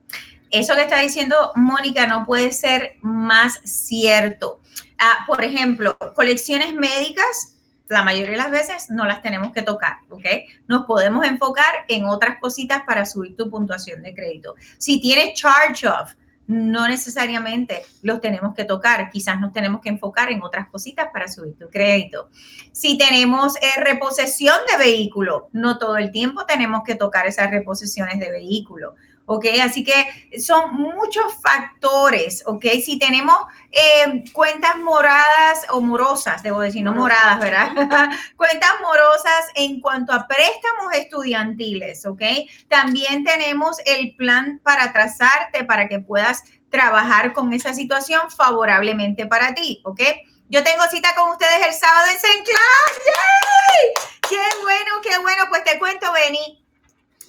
[0.50, 4.58] Eso que está diciendo Mónica no puede ser más cierto.
[4.98, 7.53] Ah, por ejemplo, colecciones médicas
[7.88, 10.24] la mayoría de las veces no las tenemos que tocar, ¿ok?
[10.68, 14.54] Nos podemos enfocar en otras cositas para subir tu puntuación de crédito.
[14.78, 16.14] Si tienes charge off,
[16.46, 21.28] no necesariamente los tenemos que tocar, quizás nos tenemos que enfocar en otras cositas para
[21.28, 22.28] subir tu crédito.
[22.72, 28.18] Si tenemos eh, reposición de vehículo, no todo el tiempo tenemos que tocar esas reposiciones
[28.18, 28.94] de vehículo.
[29.26, 29.46] ¿Ok?
[29.62, 32.64] Así que son muchos factores, ¿ok?
[32.84, 33.36] Si tenemos
[33.70, 37.70] eh, cuentas moradas o morosas, debo decir, no moradas, ¿verdad?
[38.36, 42.22] cuentas morosas en cuanto a préstamos estudiantiles, ¿ok?
[42.68, 49.54] También tenemos el plan para trazarte para que puedas trabajar con esa situación favorablemente para
[49.54, 50.00] ti, ¿ok?
[50.48, 52.44] Yo tengo cita con ustedes el sábado en St.
[52.44, 54.08] ¡Yay!
[54.28, 55.44] ¡Qué bueno, qué bueno!
[55.48, 56.63] Pues te cuento, Benny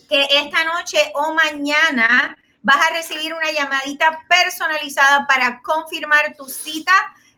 [0.07, 6.93] que esta noche o mañana vas a recibir una llamadita personalizada para confirmar tu cita,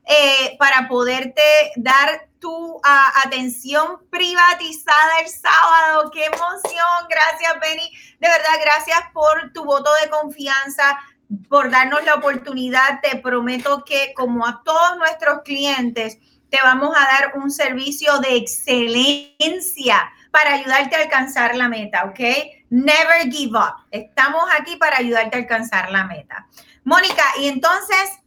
[0.06, 1.42] eh, para poderte
[1.76, 6.12] dar tu ah, atención privatizada el sábado.
[6.12, 7.08] ¡Qué emoción!
[7.10, 7.92] Gracias, Benny.
[8.20, 10.98] De verdad, gracias por tu voto de confianza,
[11.50, 13.02] por darnos la oportunidad.
[13.02, 16.18] Te prometo que como a todos nuestros clientes,
[16.50, 22.20] te vamos a dar un servicio de excelencia para ayudarte a alcanzar la meta, ¿ok?
[22.70, 23.86] Never give up.
[23.92, 26.48] Estamos aquí para ayudarte a alcanzar la meta.
[26.84, 28.20] Mónica, y entonces,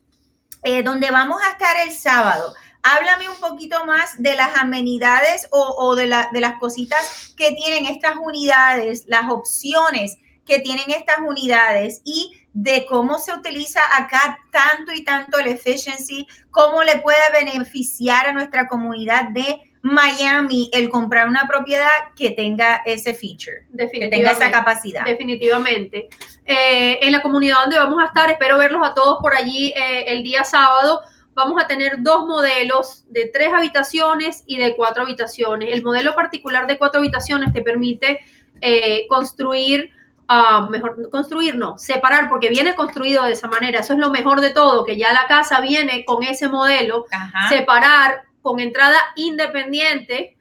[0.62, 6.06] eh, vamos a estar el sábado, háblame un poquito más de las amenidades o, de,
[6.32, 10.16] de las cositas que tienen estas unidades, las opciones
[10.46, 16.26] que tienen estas unidades y de cómo se utiliza acá tanto y tanto el efficiency,
[16.50, 22.82] cómo le puede beneficiar a nuestra comunidad de Miami el comprar una propiedad que tenga
[22.84, 25.04] ese feature, que tenga esa capacidad.
[25.04, 26.08] Definitivamente.
[26.44, 30.04] Eh, en la comunidad donde vamos a estar, espero verlos a todos por allí eh,
[30.08, 31.00] el día sábado.
[31.32, 35.70] Vamos a tener dos modelos de tres habitaciones y de cuatro habitaciones.
[35.72, 38.20] El modelo particular de cuatro habitaciones te permite
[38.60, 39.90] eh, construir,
[40.28, 43.80] uh, mejor construir, no, separar, porque viene construido de esa manera.
[43.80, 47.06] Eso es lo mejor de todo, que ya la casa viene con ese modelo,
[47.48, 50.36] separar con entrada independiente,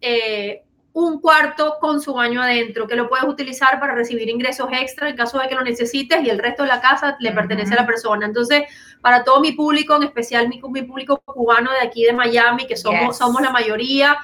[0.00, 5.08] eh, un cuarto con su baño adentro, que lo puedes utilizar para recibir ingresos extra
[5.08, 7.82] en caso de que lo necesites y el resto de la casa le pertenece a
[7.82, 8.26] la persona.
[8.26, 8.64] Entonces,
[9.00, 12.76] para todo mi público, en especial mi, mi público cubano de aquí de Miami, que
[12.76, 14.16] somos, somos la mayoría,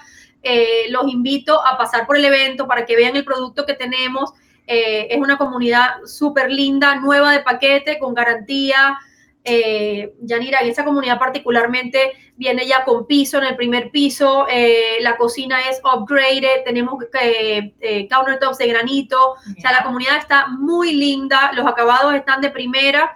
[0.43, 4.33] eh, los invito a pasar por el evento para que vean el producto que tenemos.
[4.67, 8.99] Eh, es una comunidad súper linda, nueva de paquete, con garantía,
[9.47, 14.99] eh, Yanira, en esa comunidad particularmente viene ya con piso en el primer piso, eh,
[15.01, 20.49] la cocina es upgraded, tenemos eh, eh, countertops de granito, o sea, la comunidad está
[20.49, 23.13] muy linda, los acabados están de primera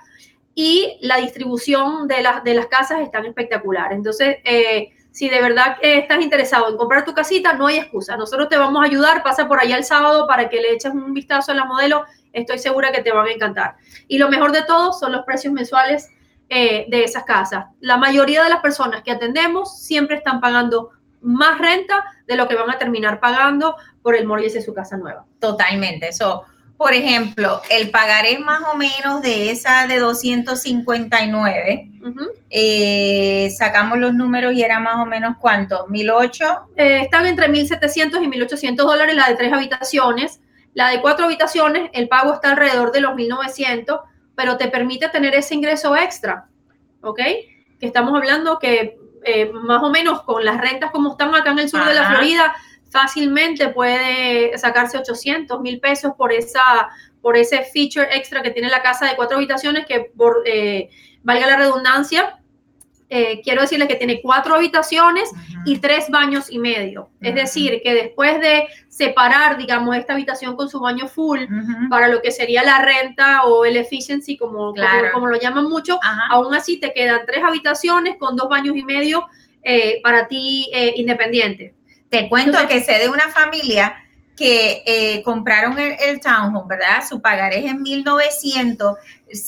[0.54, 3.92] y la distribución de, las de las casas están espectacular.
[3.92, 4.36] Entonces,
[5.10, 8.16] si de verdad estás interesado en comprar tu casita, no hay excusa.
[8.16, 11.14] Nosotros te vamos a ayudar, pasa por allá el sábado para que le eches un
[11.14, 13.76] vistazo a la modelo, estoy segura que te van a encantar.
[14.06, 16.10] Y lo mejor de todo son los precios mensuales
[16.53, 17.66] eh, de esas casas.
[17.78, 20.90] La mayoría de las personas que atendemos siempre están pagando
[21.20, 24.96] más renta de lo que van a terminar pagando por el mortgage de su casa
[24.96, 25.26] nueva.
[25.38, 26.09] Totalmente.
[26.09, 26.42] Eso,
[26.76, 31.88] por ejemplo, el pagaré más o menos de esa de 259,
[32.51, 36.44] eh, sacamos los números y era más o menos cuánto, 1008.
[36.74, 40.40] Eh, están entre 1700 y 1800 dólares la de tres habitaciones.
[40.74, 44.01] La de cuatro habitaciones, el pago está alrededor de los 1900,
[44.41, 46.49] pero te permite tener ese ingreso extra,
[47.03, 47.18] ¿ok?
[47.78, 51.59] Que estamos hablando que eh, más o menos con las rentas como están acá en
[51.59, 52.55] el sur de la Florida,
[52.91, 56.88] fácilmente puede sacarse 800 mil pesos por esa
[57.20, 60.88] por ese feature extra que tiene la casa de cuatro habitaciones que por eh,
[61.22, 62.39] valga la redundancia
[63.11, 65.30] eh, quiero decirles que tiene cuatro habitaciones
[65.66, 67.11] y tres baños y medio.
[67.20, 71.40] Es decir, que después de separar, digamos, esta habitación con su baño full
[71.90, 74.72] para lo que sería la renta o el efficiency, como,
[75.12, 75.98] como, lo llaman mucho,
[76.30, 79.26] aún así te quedan tres habitaciones con dos baños y medio
[79.62, 81.74] eh, para ti independiente.
[82.08, 83.94] Te cuento que sé de una familia
[84.40, 87.06] que eh, compraron el, townhome, ¿verdad?
[87.06, 88.96] Su pagaré es en 1900,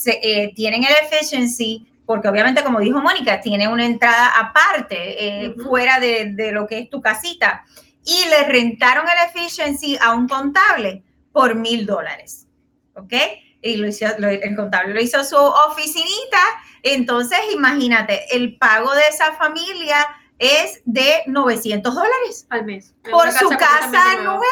[0.05, 5.99] eh, tienen el efficiency, porque obviamente, como dijo Mónica, tiene una entrada aparte, eh, fuera
[5.99, 7.63] de, lo que es tu casita,
[8.05, 12.47] y le rentaron el efficiency a un contable por mil dólares,
[12.95, 13.13] ¿ok?
[13.61, 16.39] Y lo hizo, el contable lo hizo su oficinita,
[16.81, 19.95] entonces imagínate, el pago de esa familia
[20.43, 22.93] es de 900 dólares al mes.
[23.09, 24.43] Por su casa nueva.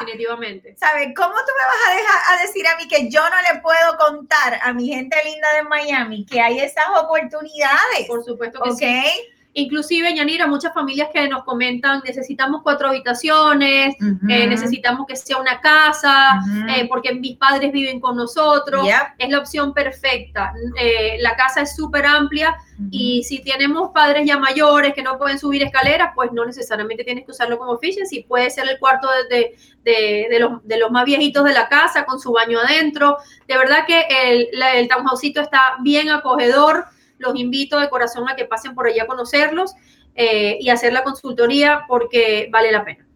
[0.00, 0.76] Definitivamente.
[0.78, 1.08] ¿Sabes?
[1.16, 3.96] ¿Cómo tú me vas a dejar a decir a mí que yo no le puedo
[3.98, 8.06] contar a mi gente linda de Miami que hay esas oportunidades?
[8.08, 9.32] Por supuesto que sí.
[9.52, 13.96] Inclusive, Yanira, muchas familias que nos comentan, necesitamos cuatro habitaciones,
[14.28, 16.40] eh, necesitamos que sea una casa,
[16.76, 18.86] eh, porque mis padres viven con nosotros.
[19.18, 20.52] Es la opción perfecta.
[20.78, 22.56] Eh, la casa es súper amplia
[22.92, 27.24] y si tenemos padres ya mayores que no pueden subir escaleras, pues no necesariamente tienes
[27.24, 31.44] que usarlo como si Puede ser el cuarto de, de, los, de, los, más viejitos
[31.44, 33.16] de la casa con su baño adentro.
[33.48, 36.86] De verdad que el, el townhousito está bien acogedor
[37.20, 39.72] los invito de corazón a que pasen por allá a conocerlos
[40.14, 43.06] eh, y hacer la consultoría porque vale la pena.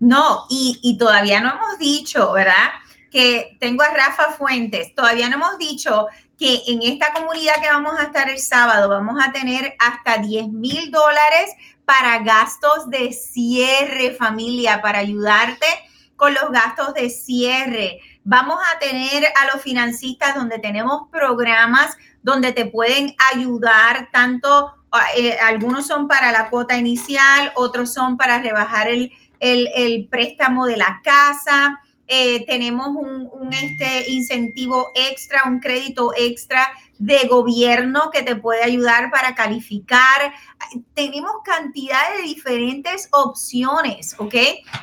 [0.00, 2.70] No, y, todavía no hemos dicho, ¿verdad?
[3.10, 6.06] Que tengo a Rafa Fuentes, todavía no hemos dicho
[6.38, 10.48] que en esta comunidad que vamos a estar el sábado vamos a tener hasta 10
[10.48, 11.50] mil dólares
[11.84, 15.66] para gastos de cierre, familia, para ayudarte
[16.16, 18.00] con los gastos de cierre.
[18.24, 24.74] Vamos a tener a los financistas donde tenemos programas donde te pueden ayudar tanto,
[25.16, 30.76] eh, algunos son para la cuota inicial, otros son para rebajar el, el, préstamo de
[30.76, 31.80] la casa.
[32.12, 36.66] Eh, tenemos un, un, este incentivo extra, un crédito extra
[36.98, 40.34] de gobierno que te puede ayudar para calificar.
[40.94, 44.34] Tenemos cantidad de diferentes opciones, ¿ok?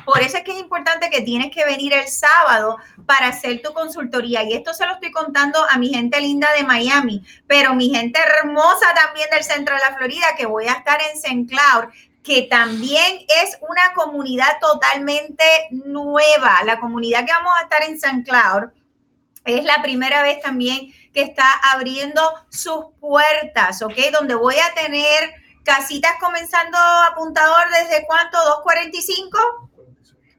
[0.06, 3.74] Por eso es que es importante que tienes que venir el sábado para hacer tu
[3.74, 4.42] consultoría.
[4.44, 8.18] Y esto se lo estoy contando a mi gente linda de Miami, pero mi gente
[8.40, 11.46] hermosa también del centro de la Florida, que voy a estar en St.
[11.46, 11.90] Cloud
[12.28, 16.62] que también es una comunidad totalmente nueva.
[16.66, 18.22] La comunidad que vamos a estar en St.
[18.22, 18.68] Cloud
[19.46, 22.20] es la primera vez también que está abriendo
[22.50, 23.94] sus puertas, ¿ok?
[24.12, 25.32] Donde voy a tener
[25.64, 26.76] casitas comenzando
[27.10, 29.67] apuntador desde cuánto, 245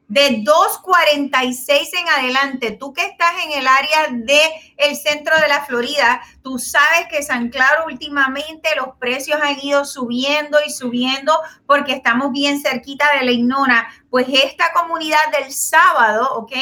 [0.10, 2.72] de 2.46 en adelante.
[2.72, 7.24] Tú que estás en el área del el centro de la Florida, tú sabes que
[7.24, 13.26] San Claro últimamente los precios han ido subiendo y subiendo porque estamos bien cerquita de
[13.26, 13.88] la Ignora.
[14.10, 16.54] Pues esta comunidad del sábado, ¿ok?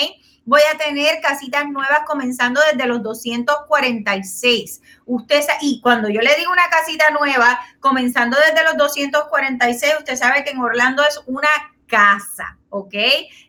[0.47, 4.81] voy a tener casitas nuevas comenzando desde los 246.
[5.05, 10.45] Usted y cuando yo le digo una casita nueva comenzando desde los 246, usted sabe
[10.45, 11.49] que en Orlando es una
[11.87, 12.93] casa, ¿ok?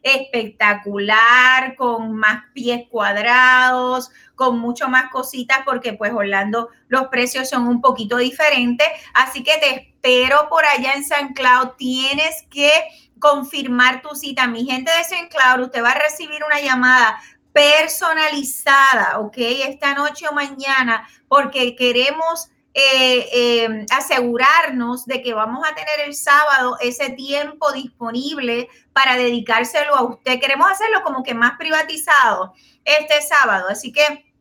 [0.02, 7.66] Espectacular, con más pies cuadrados, con mucho más cositas, porque pues Orlando los precios son
[7.66, 8.86] un poquito diferentes.
[9.14, 11.70] Así que te espero por allá en San Cloud.
[11.76, 12.70] Tienes que
[13.18, 14.46] confirmar tu cita.
[14.46, 15.28] Mi gente de St.
[15.28, 17.20] Cloud, usted va a recibir una llamada
[17.52, 19.36] personalizada, ¿ok?
[19.36, 26.14] Esta noche o mañana, porque queremos eh, em, asegurarnos de que vamos a tener el
[26.14, 30.38] sábado ese tiempo disponible para dedicárselo a usted.
[30.38, 32.52] Queremos hacerlo como que más privatizado
[32.84, 34.32] este sábado, así que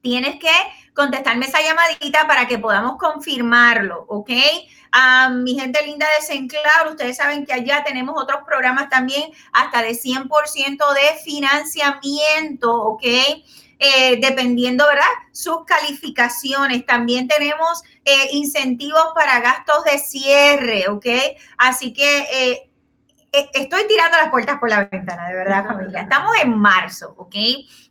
[0.00, 0.52] tienes que
[0.94, 4.30] contestarme esa llamadita para que podamos confirmarlo, ¿ok?
[4.92, 9.82] A mi gente linda de Senclar, ustedes saben que allá tenemos otros programas también hasta
[9.82, 13.02] de 100% de financiamiento, ¿ok?
[13.84, 15.04] Eh, dependiendo, ¿verdad?
[15.32, 16.86] Sus calificaciones.
[16.86, 21.06] También tenemos eh, incentivos para gastos de cierre, ¿ok?
[21.58, 22.20] Así que...
[22.32, 22.70] Eh,
[23.34, 26.02] eh, estoy tirando las puertas por la ventana, de verdad, familia.
[26.02, 27.34] Estamos en marzo, ¿ok?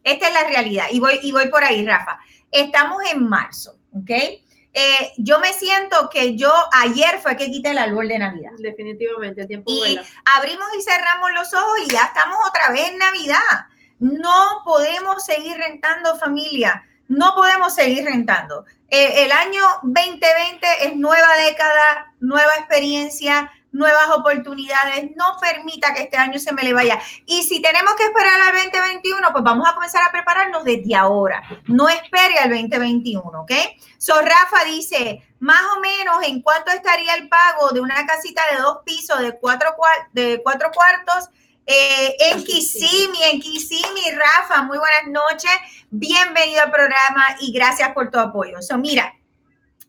[0.02, 0.86] Esta es la realidad.
[0.90, 2.18] Y voy, y voy por ahí, Rafa.
[2.50, 4.10] Estamos en marzo, ¿ok?
[4.10, 8.52] Eh, yo me siento que yo ayer fue que quité el árbol de Navidad.
[8.58, 10.04] Definitivamente, tiempo Y vuela.
[10.38, 13.68] abrimos y cerramos los ojos y ya estamos otra vez en Navidad.
[14.04, 16.84] No podemos seguir rentando familia.
[17.08, 18.66] No podemos seguir rentando.
[18.90, 25.12] Eh, el año 2020 es nueva década, nueva experiencia, nuevas oportunidades.
[25.16, 27.00] No permita que este año se me le vaya.
[27.26, 31.42] Y si tenemos que esperar al 2021, pues vamos a comenzar a prepararnos desde ahora.
[31.68, 33.52] No espere al 2021, ¿ok?
[33.98, 38.58] So, Rafa dice, más o menos, ¿en cuánto estaría el pago de una casita de
[38.62, 41.30] dos pisos de cuatro, cuar- de cuatro cuartos?
[41.66, 45.52] Eh, en Kissimmee, en Kissimmee, Rafa, muy buenas noches.
[45.90, 48.62] Bienvenido al programa y gracias por tu apoyo.
[48.62, 49.14] So, mira,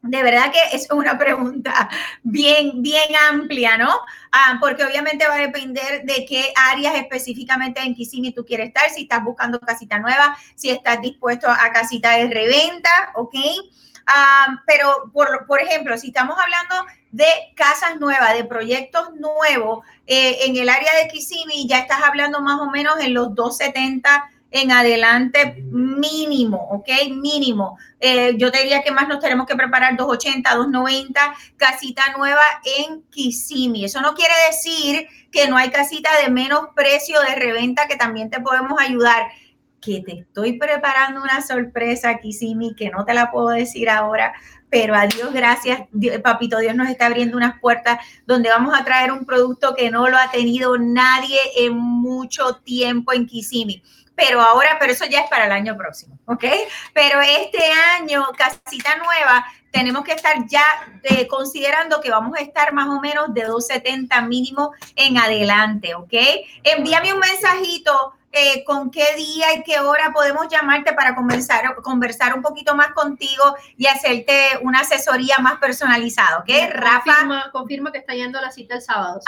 [0.00, 1.88] de verdad que es una pregunta
[2.22, 3.92] bien, bien amplia, ¿no?
[4.30, 8.88] Ah, porque obviamente va a depender de qué áreas específicamente en Kissimmee tú quieres estar,
[8.90, 13.34] si estás buscando casita nueva, si estás dispuesto a casita de reventa, ¿ok?
[14.06, 20.38] Ah, pero, por, por ejemplo, si estamos hablando de casas nuevas, de proyectos nuevos eh,
[20.46, 24.70] en el área de Kissimmee, ya estás hablando más o menos en los 270 en
[24.72, 26.88] adelante mínimo, ¿ok?
[27.10, 27.76] Mínimo.
[28.00, 32.42] Eh, yo te diría que más nos tenemos que preparar 280, 290, casita nueva
[32.78, 33.84] en Kissimmee.
[33.84, 38.30] Eso no quiere decir que no hay casita de menos precio de reventa que también
[38.30, 39.26] te podemos ayudar.
[39.80, 44.34] Que te estoy preparando una sorpresa, Kissimmee, que no te la puedo decir ahora,
[44.74, 45.82] pero a Dios gracias,
[46.24, 50.08] papito Dios nos está abriendo unas puertas donde vamos a traer un producto que no
[50.08, 53.84] lo ha tenido nadie en mucho tiempo en Kissimmee.
[54.16, 56.44] Pero ahora, pero eso ya es para el año próximo, ¿ok?
[56.92, 57.62] Pero este
[57.96, 60.64] año, casita nueva, tenemos que estar ya
[61.04, 66.14] eh, considerando que vamos a estar más o menos de 270 mínimo en adelante, ¿ok?
[66.64, 72.34] Envíame un mensajito eh, con qué día y qué hora podemos llamarte para conversar, conversar
[72.34, 76.50] un poquito más contigo y hacerte una asesoría más personalizada, ¿ok?
[76.72, 77.14] Rafa.
[77.14, 79.20] Confirma, confirma que está yendo a la cita el sábado.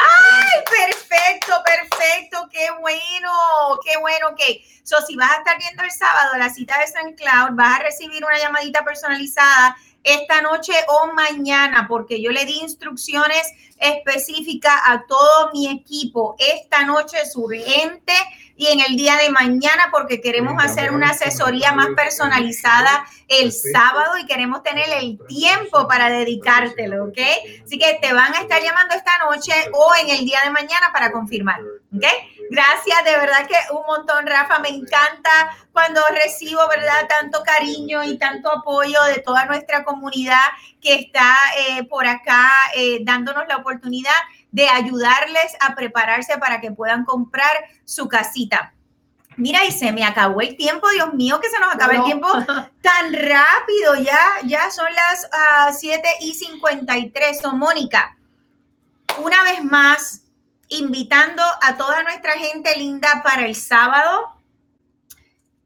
[0.68, 3.30] Perfecto, perfecto, qué bueno,
[3.84, 4.40] qué bueno, ok.
[4.82, 7.82] So, si vas a estar viendo el sábado la cita de San Cloud, vas a
[7.84, 15.04] recibir una llamadita personalizada esta noche o mañana, porque yo le di instrucciones específicas a
[15.06, 18.12] todo mi equipo esta noche es urgente
[18.56, 24.16] y en el día de mañana porque queremos hacer una asesoría más personalizada el sábado
[24.18, 27.18] y queremos tener el tiempo para dedicártelo, ¿ok?
[27.64, 30.90] Así que te van a estar llamando esta noche o en el día de mañana
[30.92, 31.60] para confirmar,
[31.94, 32.04] ¿ok?
[32.50, 34.60] Gracias, de verdad que un montón, Rafa.
[34.60, 37.08] Me encanta cuando recibo, ¿verdad?
[37.08, 40.44] Tanto cariño y tanto apoyo de toda nuestra comunidad
[40.80, 44.14] que está eh, por acá eh, dándonos la oportunidad
[44.56, 47.52] de ayudarles a prepararse para que puedan comprar
[47.84, 48.72] su casita.
[49.36, 52.26] Mira, y se me acabó el tiempo, Dios mío, que se nos acaba el tiempo
[52.80, 53.96] tan rápido.
[54.02, 57.38] Ya, ya son las ah, 7 y 53.
[57.38, 58.16] So, Mónica,
[59.18, 60.22] una vez más,
[60.68, 64.40] invitando a toda nuestra gente linda para el sábado.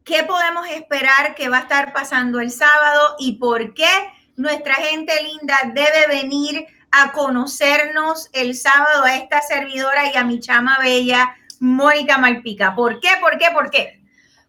[0.02, 5.12] ¿Qué podemos esperar que va a estar pasando el sábado y por qué nuestra gente
[5.22, 11.36] linda debe venir a conocernos el sábado a esta servidora y a mi chama bella,
[11.60, 12.74] Mónica Malpica?
[12.74, 13.08] ¿Por qué?
[13.20, 13.46] ¿Por qué?
[13.52, 14.00] ¿Por qué?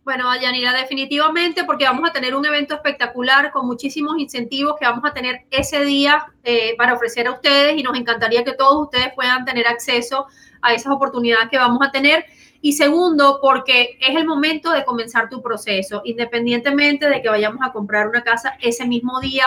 [0.04, 5.06] Bueno, Yanira, definitivamente porque vamos a tener un evento espectacular con muchísimos incentivos que vamos
[5.06, 9.14] a tener ese día eh, para ofrecer a ustedes y nos encantaría que todos ustedes
[9.14, 10.26] puedan tener acceso
[10.64, 12.26] a esas oportunidades que vamos a tener.
[12.62, 17.72] Y segundo, porque es el momento de comenzar tu proceso, independientemente de que vayamos a
[17.72, 19.46] comprar una casa ese mismo día,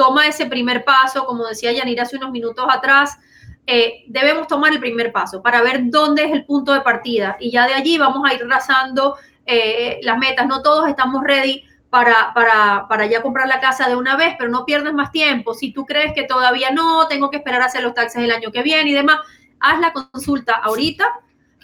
[0.00, 3.18] toma ese primer paso, como decía Yanira hace unos minutos atrás,
[3.66, 7.50] eh, debemos tomar el primer paso para ver dónde es el punto de partida y
[7.50, 10.46] ya de allí vamos a ir trazando eh, las metas.
[10.46, 14.50] No todos estamos ready para, para, para ya comprar la casa de una vez, pero
[14.50, 15.52] no pierdas más tiempo.
[15.52, 18.50] Si tú crees que todavía no, tengo que esperar a hacer los taxes el año
[18.50, 19.18] que viene y demás,
[19.60, 21.04] haz la consulta ahorita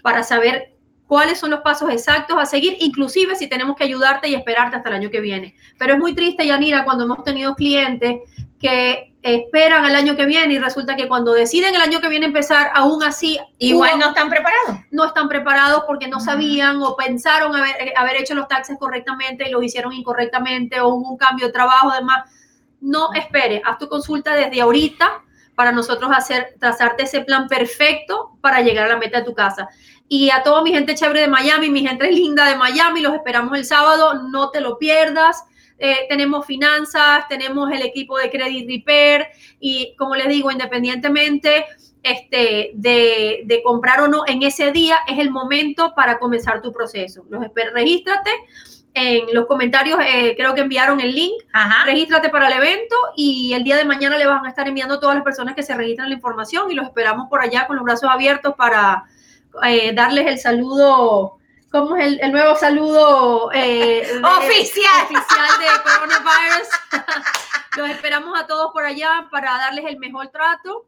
[0.03, 0.76] para saber
[1.07, 4.89] cuáles son los pasos exactos a seguir, inclusive si tenemos que ayudarte y esperarte hasta
[4.89, 5.55] el año que viene.
[5.79, 8.21] Pero es muy triste, Yanira, cuando hemos tenido clientes
[8.59, 12.27] que esperan el año que viene y resulta que cuando deciden el año que viene
[12.27, 14.81] empezar, aún así Igual no están preparados.
[14.91, 19.49] no están preparados porque no sabían o pensaron haber, eh, haber hecho los taxes correctamente
[19.49, 22.31] y los hicieron incorrectamente o hubo un cambio de trabajo, además.
[22.81, 25.23] No espere, haz tu consulta desde ahorita
[25.57, 29.69] para nosotros hacer, trazarte ese plan perfecto para llegar a la meta de tu casa.
[30.07, 33.57] Y a toda mi gente chévere de Miami, mi gente linda de Miami, los esperamos
[33.59, 35.43] el sábado, no te lo pierdas.
[35.79, 39.27] Eh, tenemos finanzas, tenemos el equipo de Credit Repair
[39.59, 41.67] y como les digo, independientemente
[42.03, 46.73] este, de, de, comprar o no en ese día, es el momento para comenzar tu
[46.73, 47.25] proceso.
[47.29, 47.45] Los
[47.75, 48.31] regístrate
[48.97, 51.35] en los comentarios, eh, creo que enviaron el link.
[51.53, 51.85] Ajá.
[51.85, 55.01] Regístrate para el evento y el día de mañana le van a estar enviando a
[55.01, 57.85] todas las personas que se registran la información y los esperamos por allá con los
[57.85, 59.05] brazos abiertos para
[59.65, 61.37] eh, darles el saludo.
[61.71, 65.05] ¿Cómo es el, el nuevo saludo eh, oficial.
[65.05, 66.69] oficial de coronavirus?
[67.77, 70.87] los esperamos a todos por allá para darles el mejor trato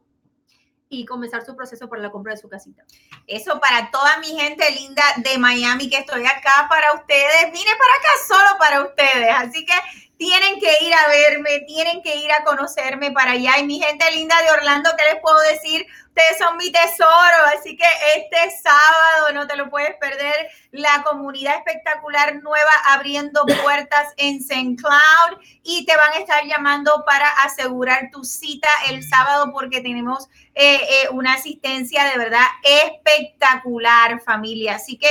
[0.89, 2.83] y comenzar su proceso para la compra de su casita.
[3.27, 7.51] Eso para toda mi gente linda de Miami que estoy acá para ustedes.
[7.53, 9.29] Vine para acá solo para ustedes.
[9.37, 9.73] Así que
[10.19, 13.57] tienen que ir a verme, tienen que ir a conocerme para allá.
[13.57, 15.87] Y mi gente linda de Orlando, ¿qué les puedo decir?
[16.07, 17.85] Ustedes son mi tesoro, así que
[18.17, 20.49] este sábado no te lo puedes perder.
[20.71, 24.75] La comunidad espectacular nueva abriendo puertas en St.
[24.75, 30.27] Cloud y te van a estar llamando para asegurar tu cita el sábado porque tenemos
[30.53, 34.75] eh, eh, una asistencia de verdad espectacular, familia.
[34.75, 35.07] Así que,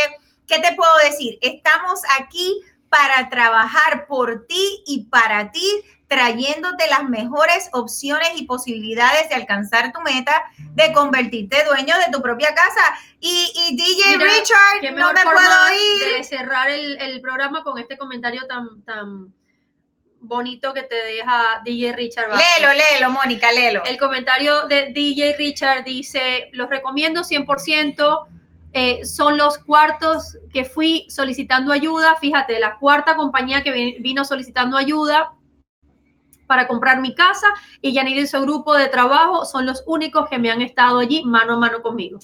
[0.47, 1.39] ¿qué te puedo decir?
[1.41, 9.29] Estamos aquí para trabajar por ti y para ti, trayéndote las mejores opciones y posibilidades
[9.29, 12.81] de alcanzar tu meta, de convertirte dueño de tu propia casa.
[13.21, 16.17] Y, DJ Richard, no me puedo ir.
[16.17, 19.35] De cerrar el, programa con este comentario tan, tan
[20.21, 22.29] bonito que te deja DJ Richard.
[22.29, 23.85] Léelo, léelo, Mónica, léelo.
[23.85, 28.38] El comentario de DJ Richard dice, los recomiendo 100%.
[28.73, 32.17] Eh, son los cuartos que fui solicitando ayuda.
[32.17, 35.33] Fíjate, la cuarta compañía que vino solicitando ayuda
[36.47, 37.47] para comprar mi casa
[37.81, 41.23] y Yanir y su grupo de trabajo son los únicos que me han estado allí
[41.23, 42.19] mano a mano conmigo.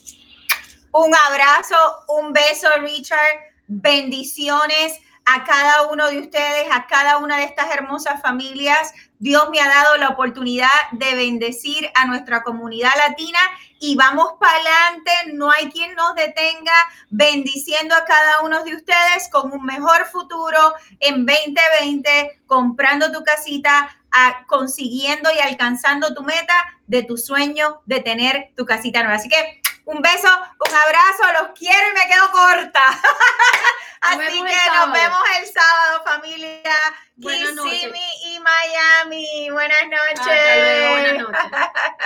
[0.93, 1.77] Un abrazo,
[2.09, 3.19] un beso, Richard.
[3.67, 8.93] Bendiciones a cada uno de ustedes, a cada una de estas hermosas familias.
[9.19, 13.39] Dios me ha dado la oportunidad de bendecir a nuestra comunidad latina
[13.87, 15.13] y vamos para adelante.
[15.35, 16.73] No hay quien nos detenga
[17.11, 23.95] bendiciendo a cada uno de ustedes con un mejor futuro en 2020, comprando tu casita,
[24.47, 26.55] consiguiendo y alcanzando tu meta
[26.87, 29.17] de tu sueño de tener tu casita nueva.
[29.17, 30.29] Así que un beso,
[30.67, 32.81] un abrazo, los quiero y me quedo corta.
[34.01, 36.73] Así que nos vemos el sábado, familia.
[37.21, 39.51] Kissimmee y Miami.
[39.51, 40.91] Buenas noches.
[40.91, 41.41] Buenas noches.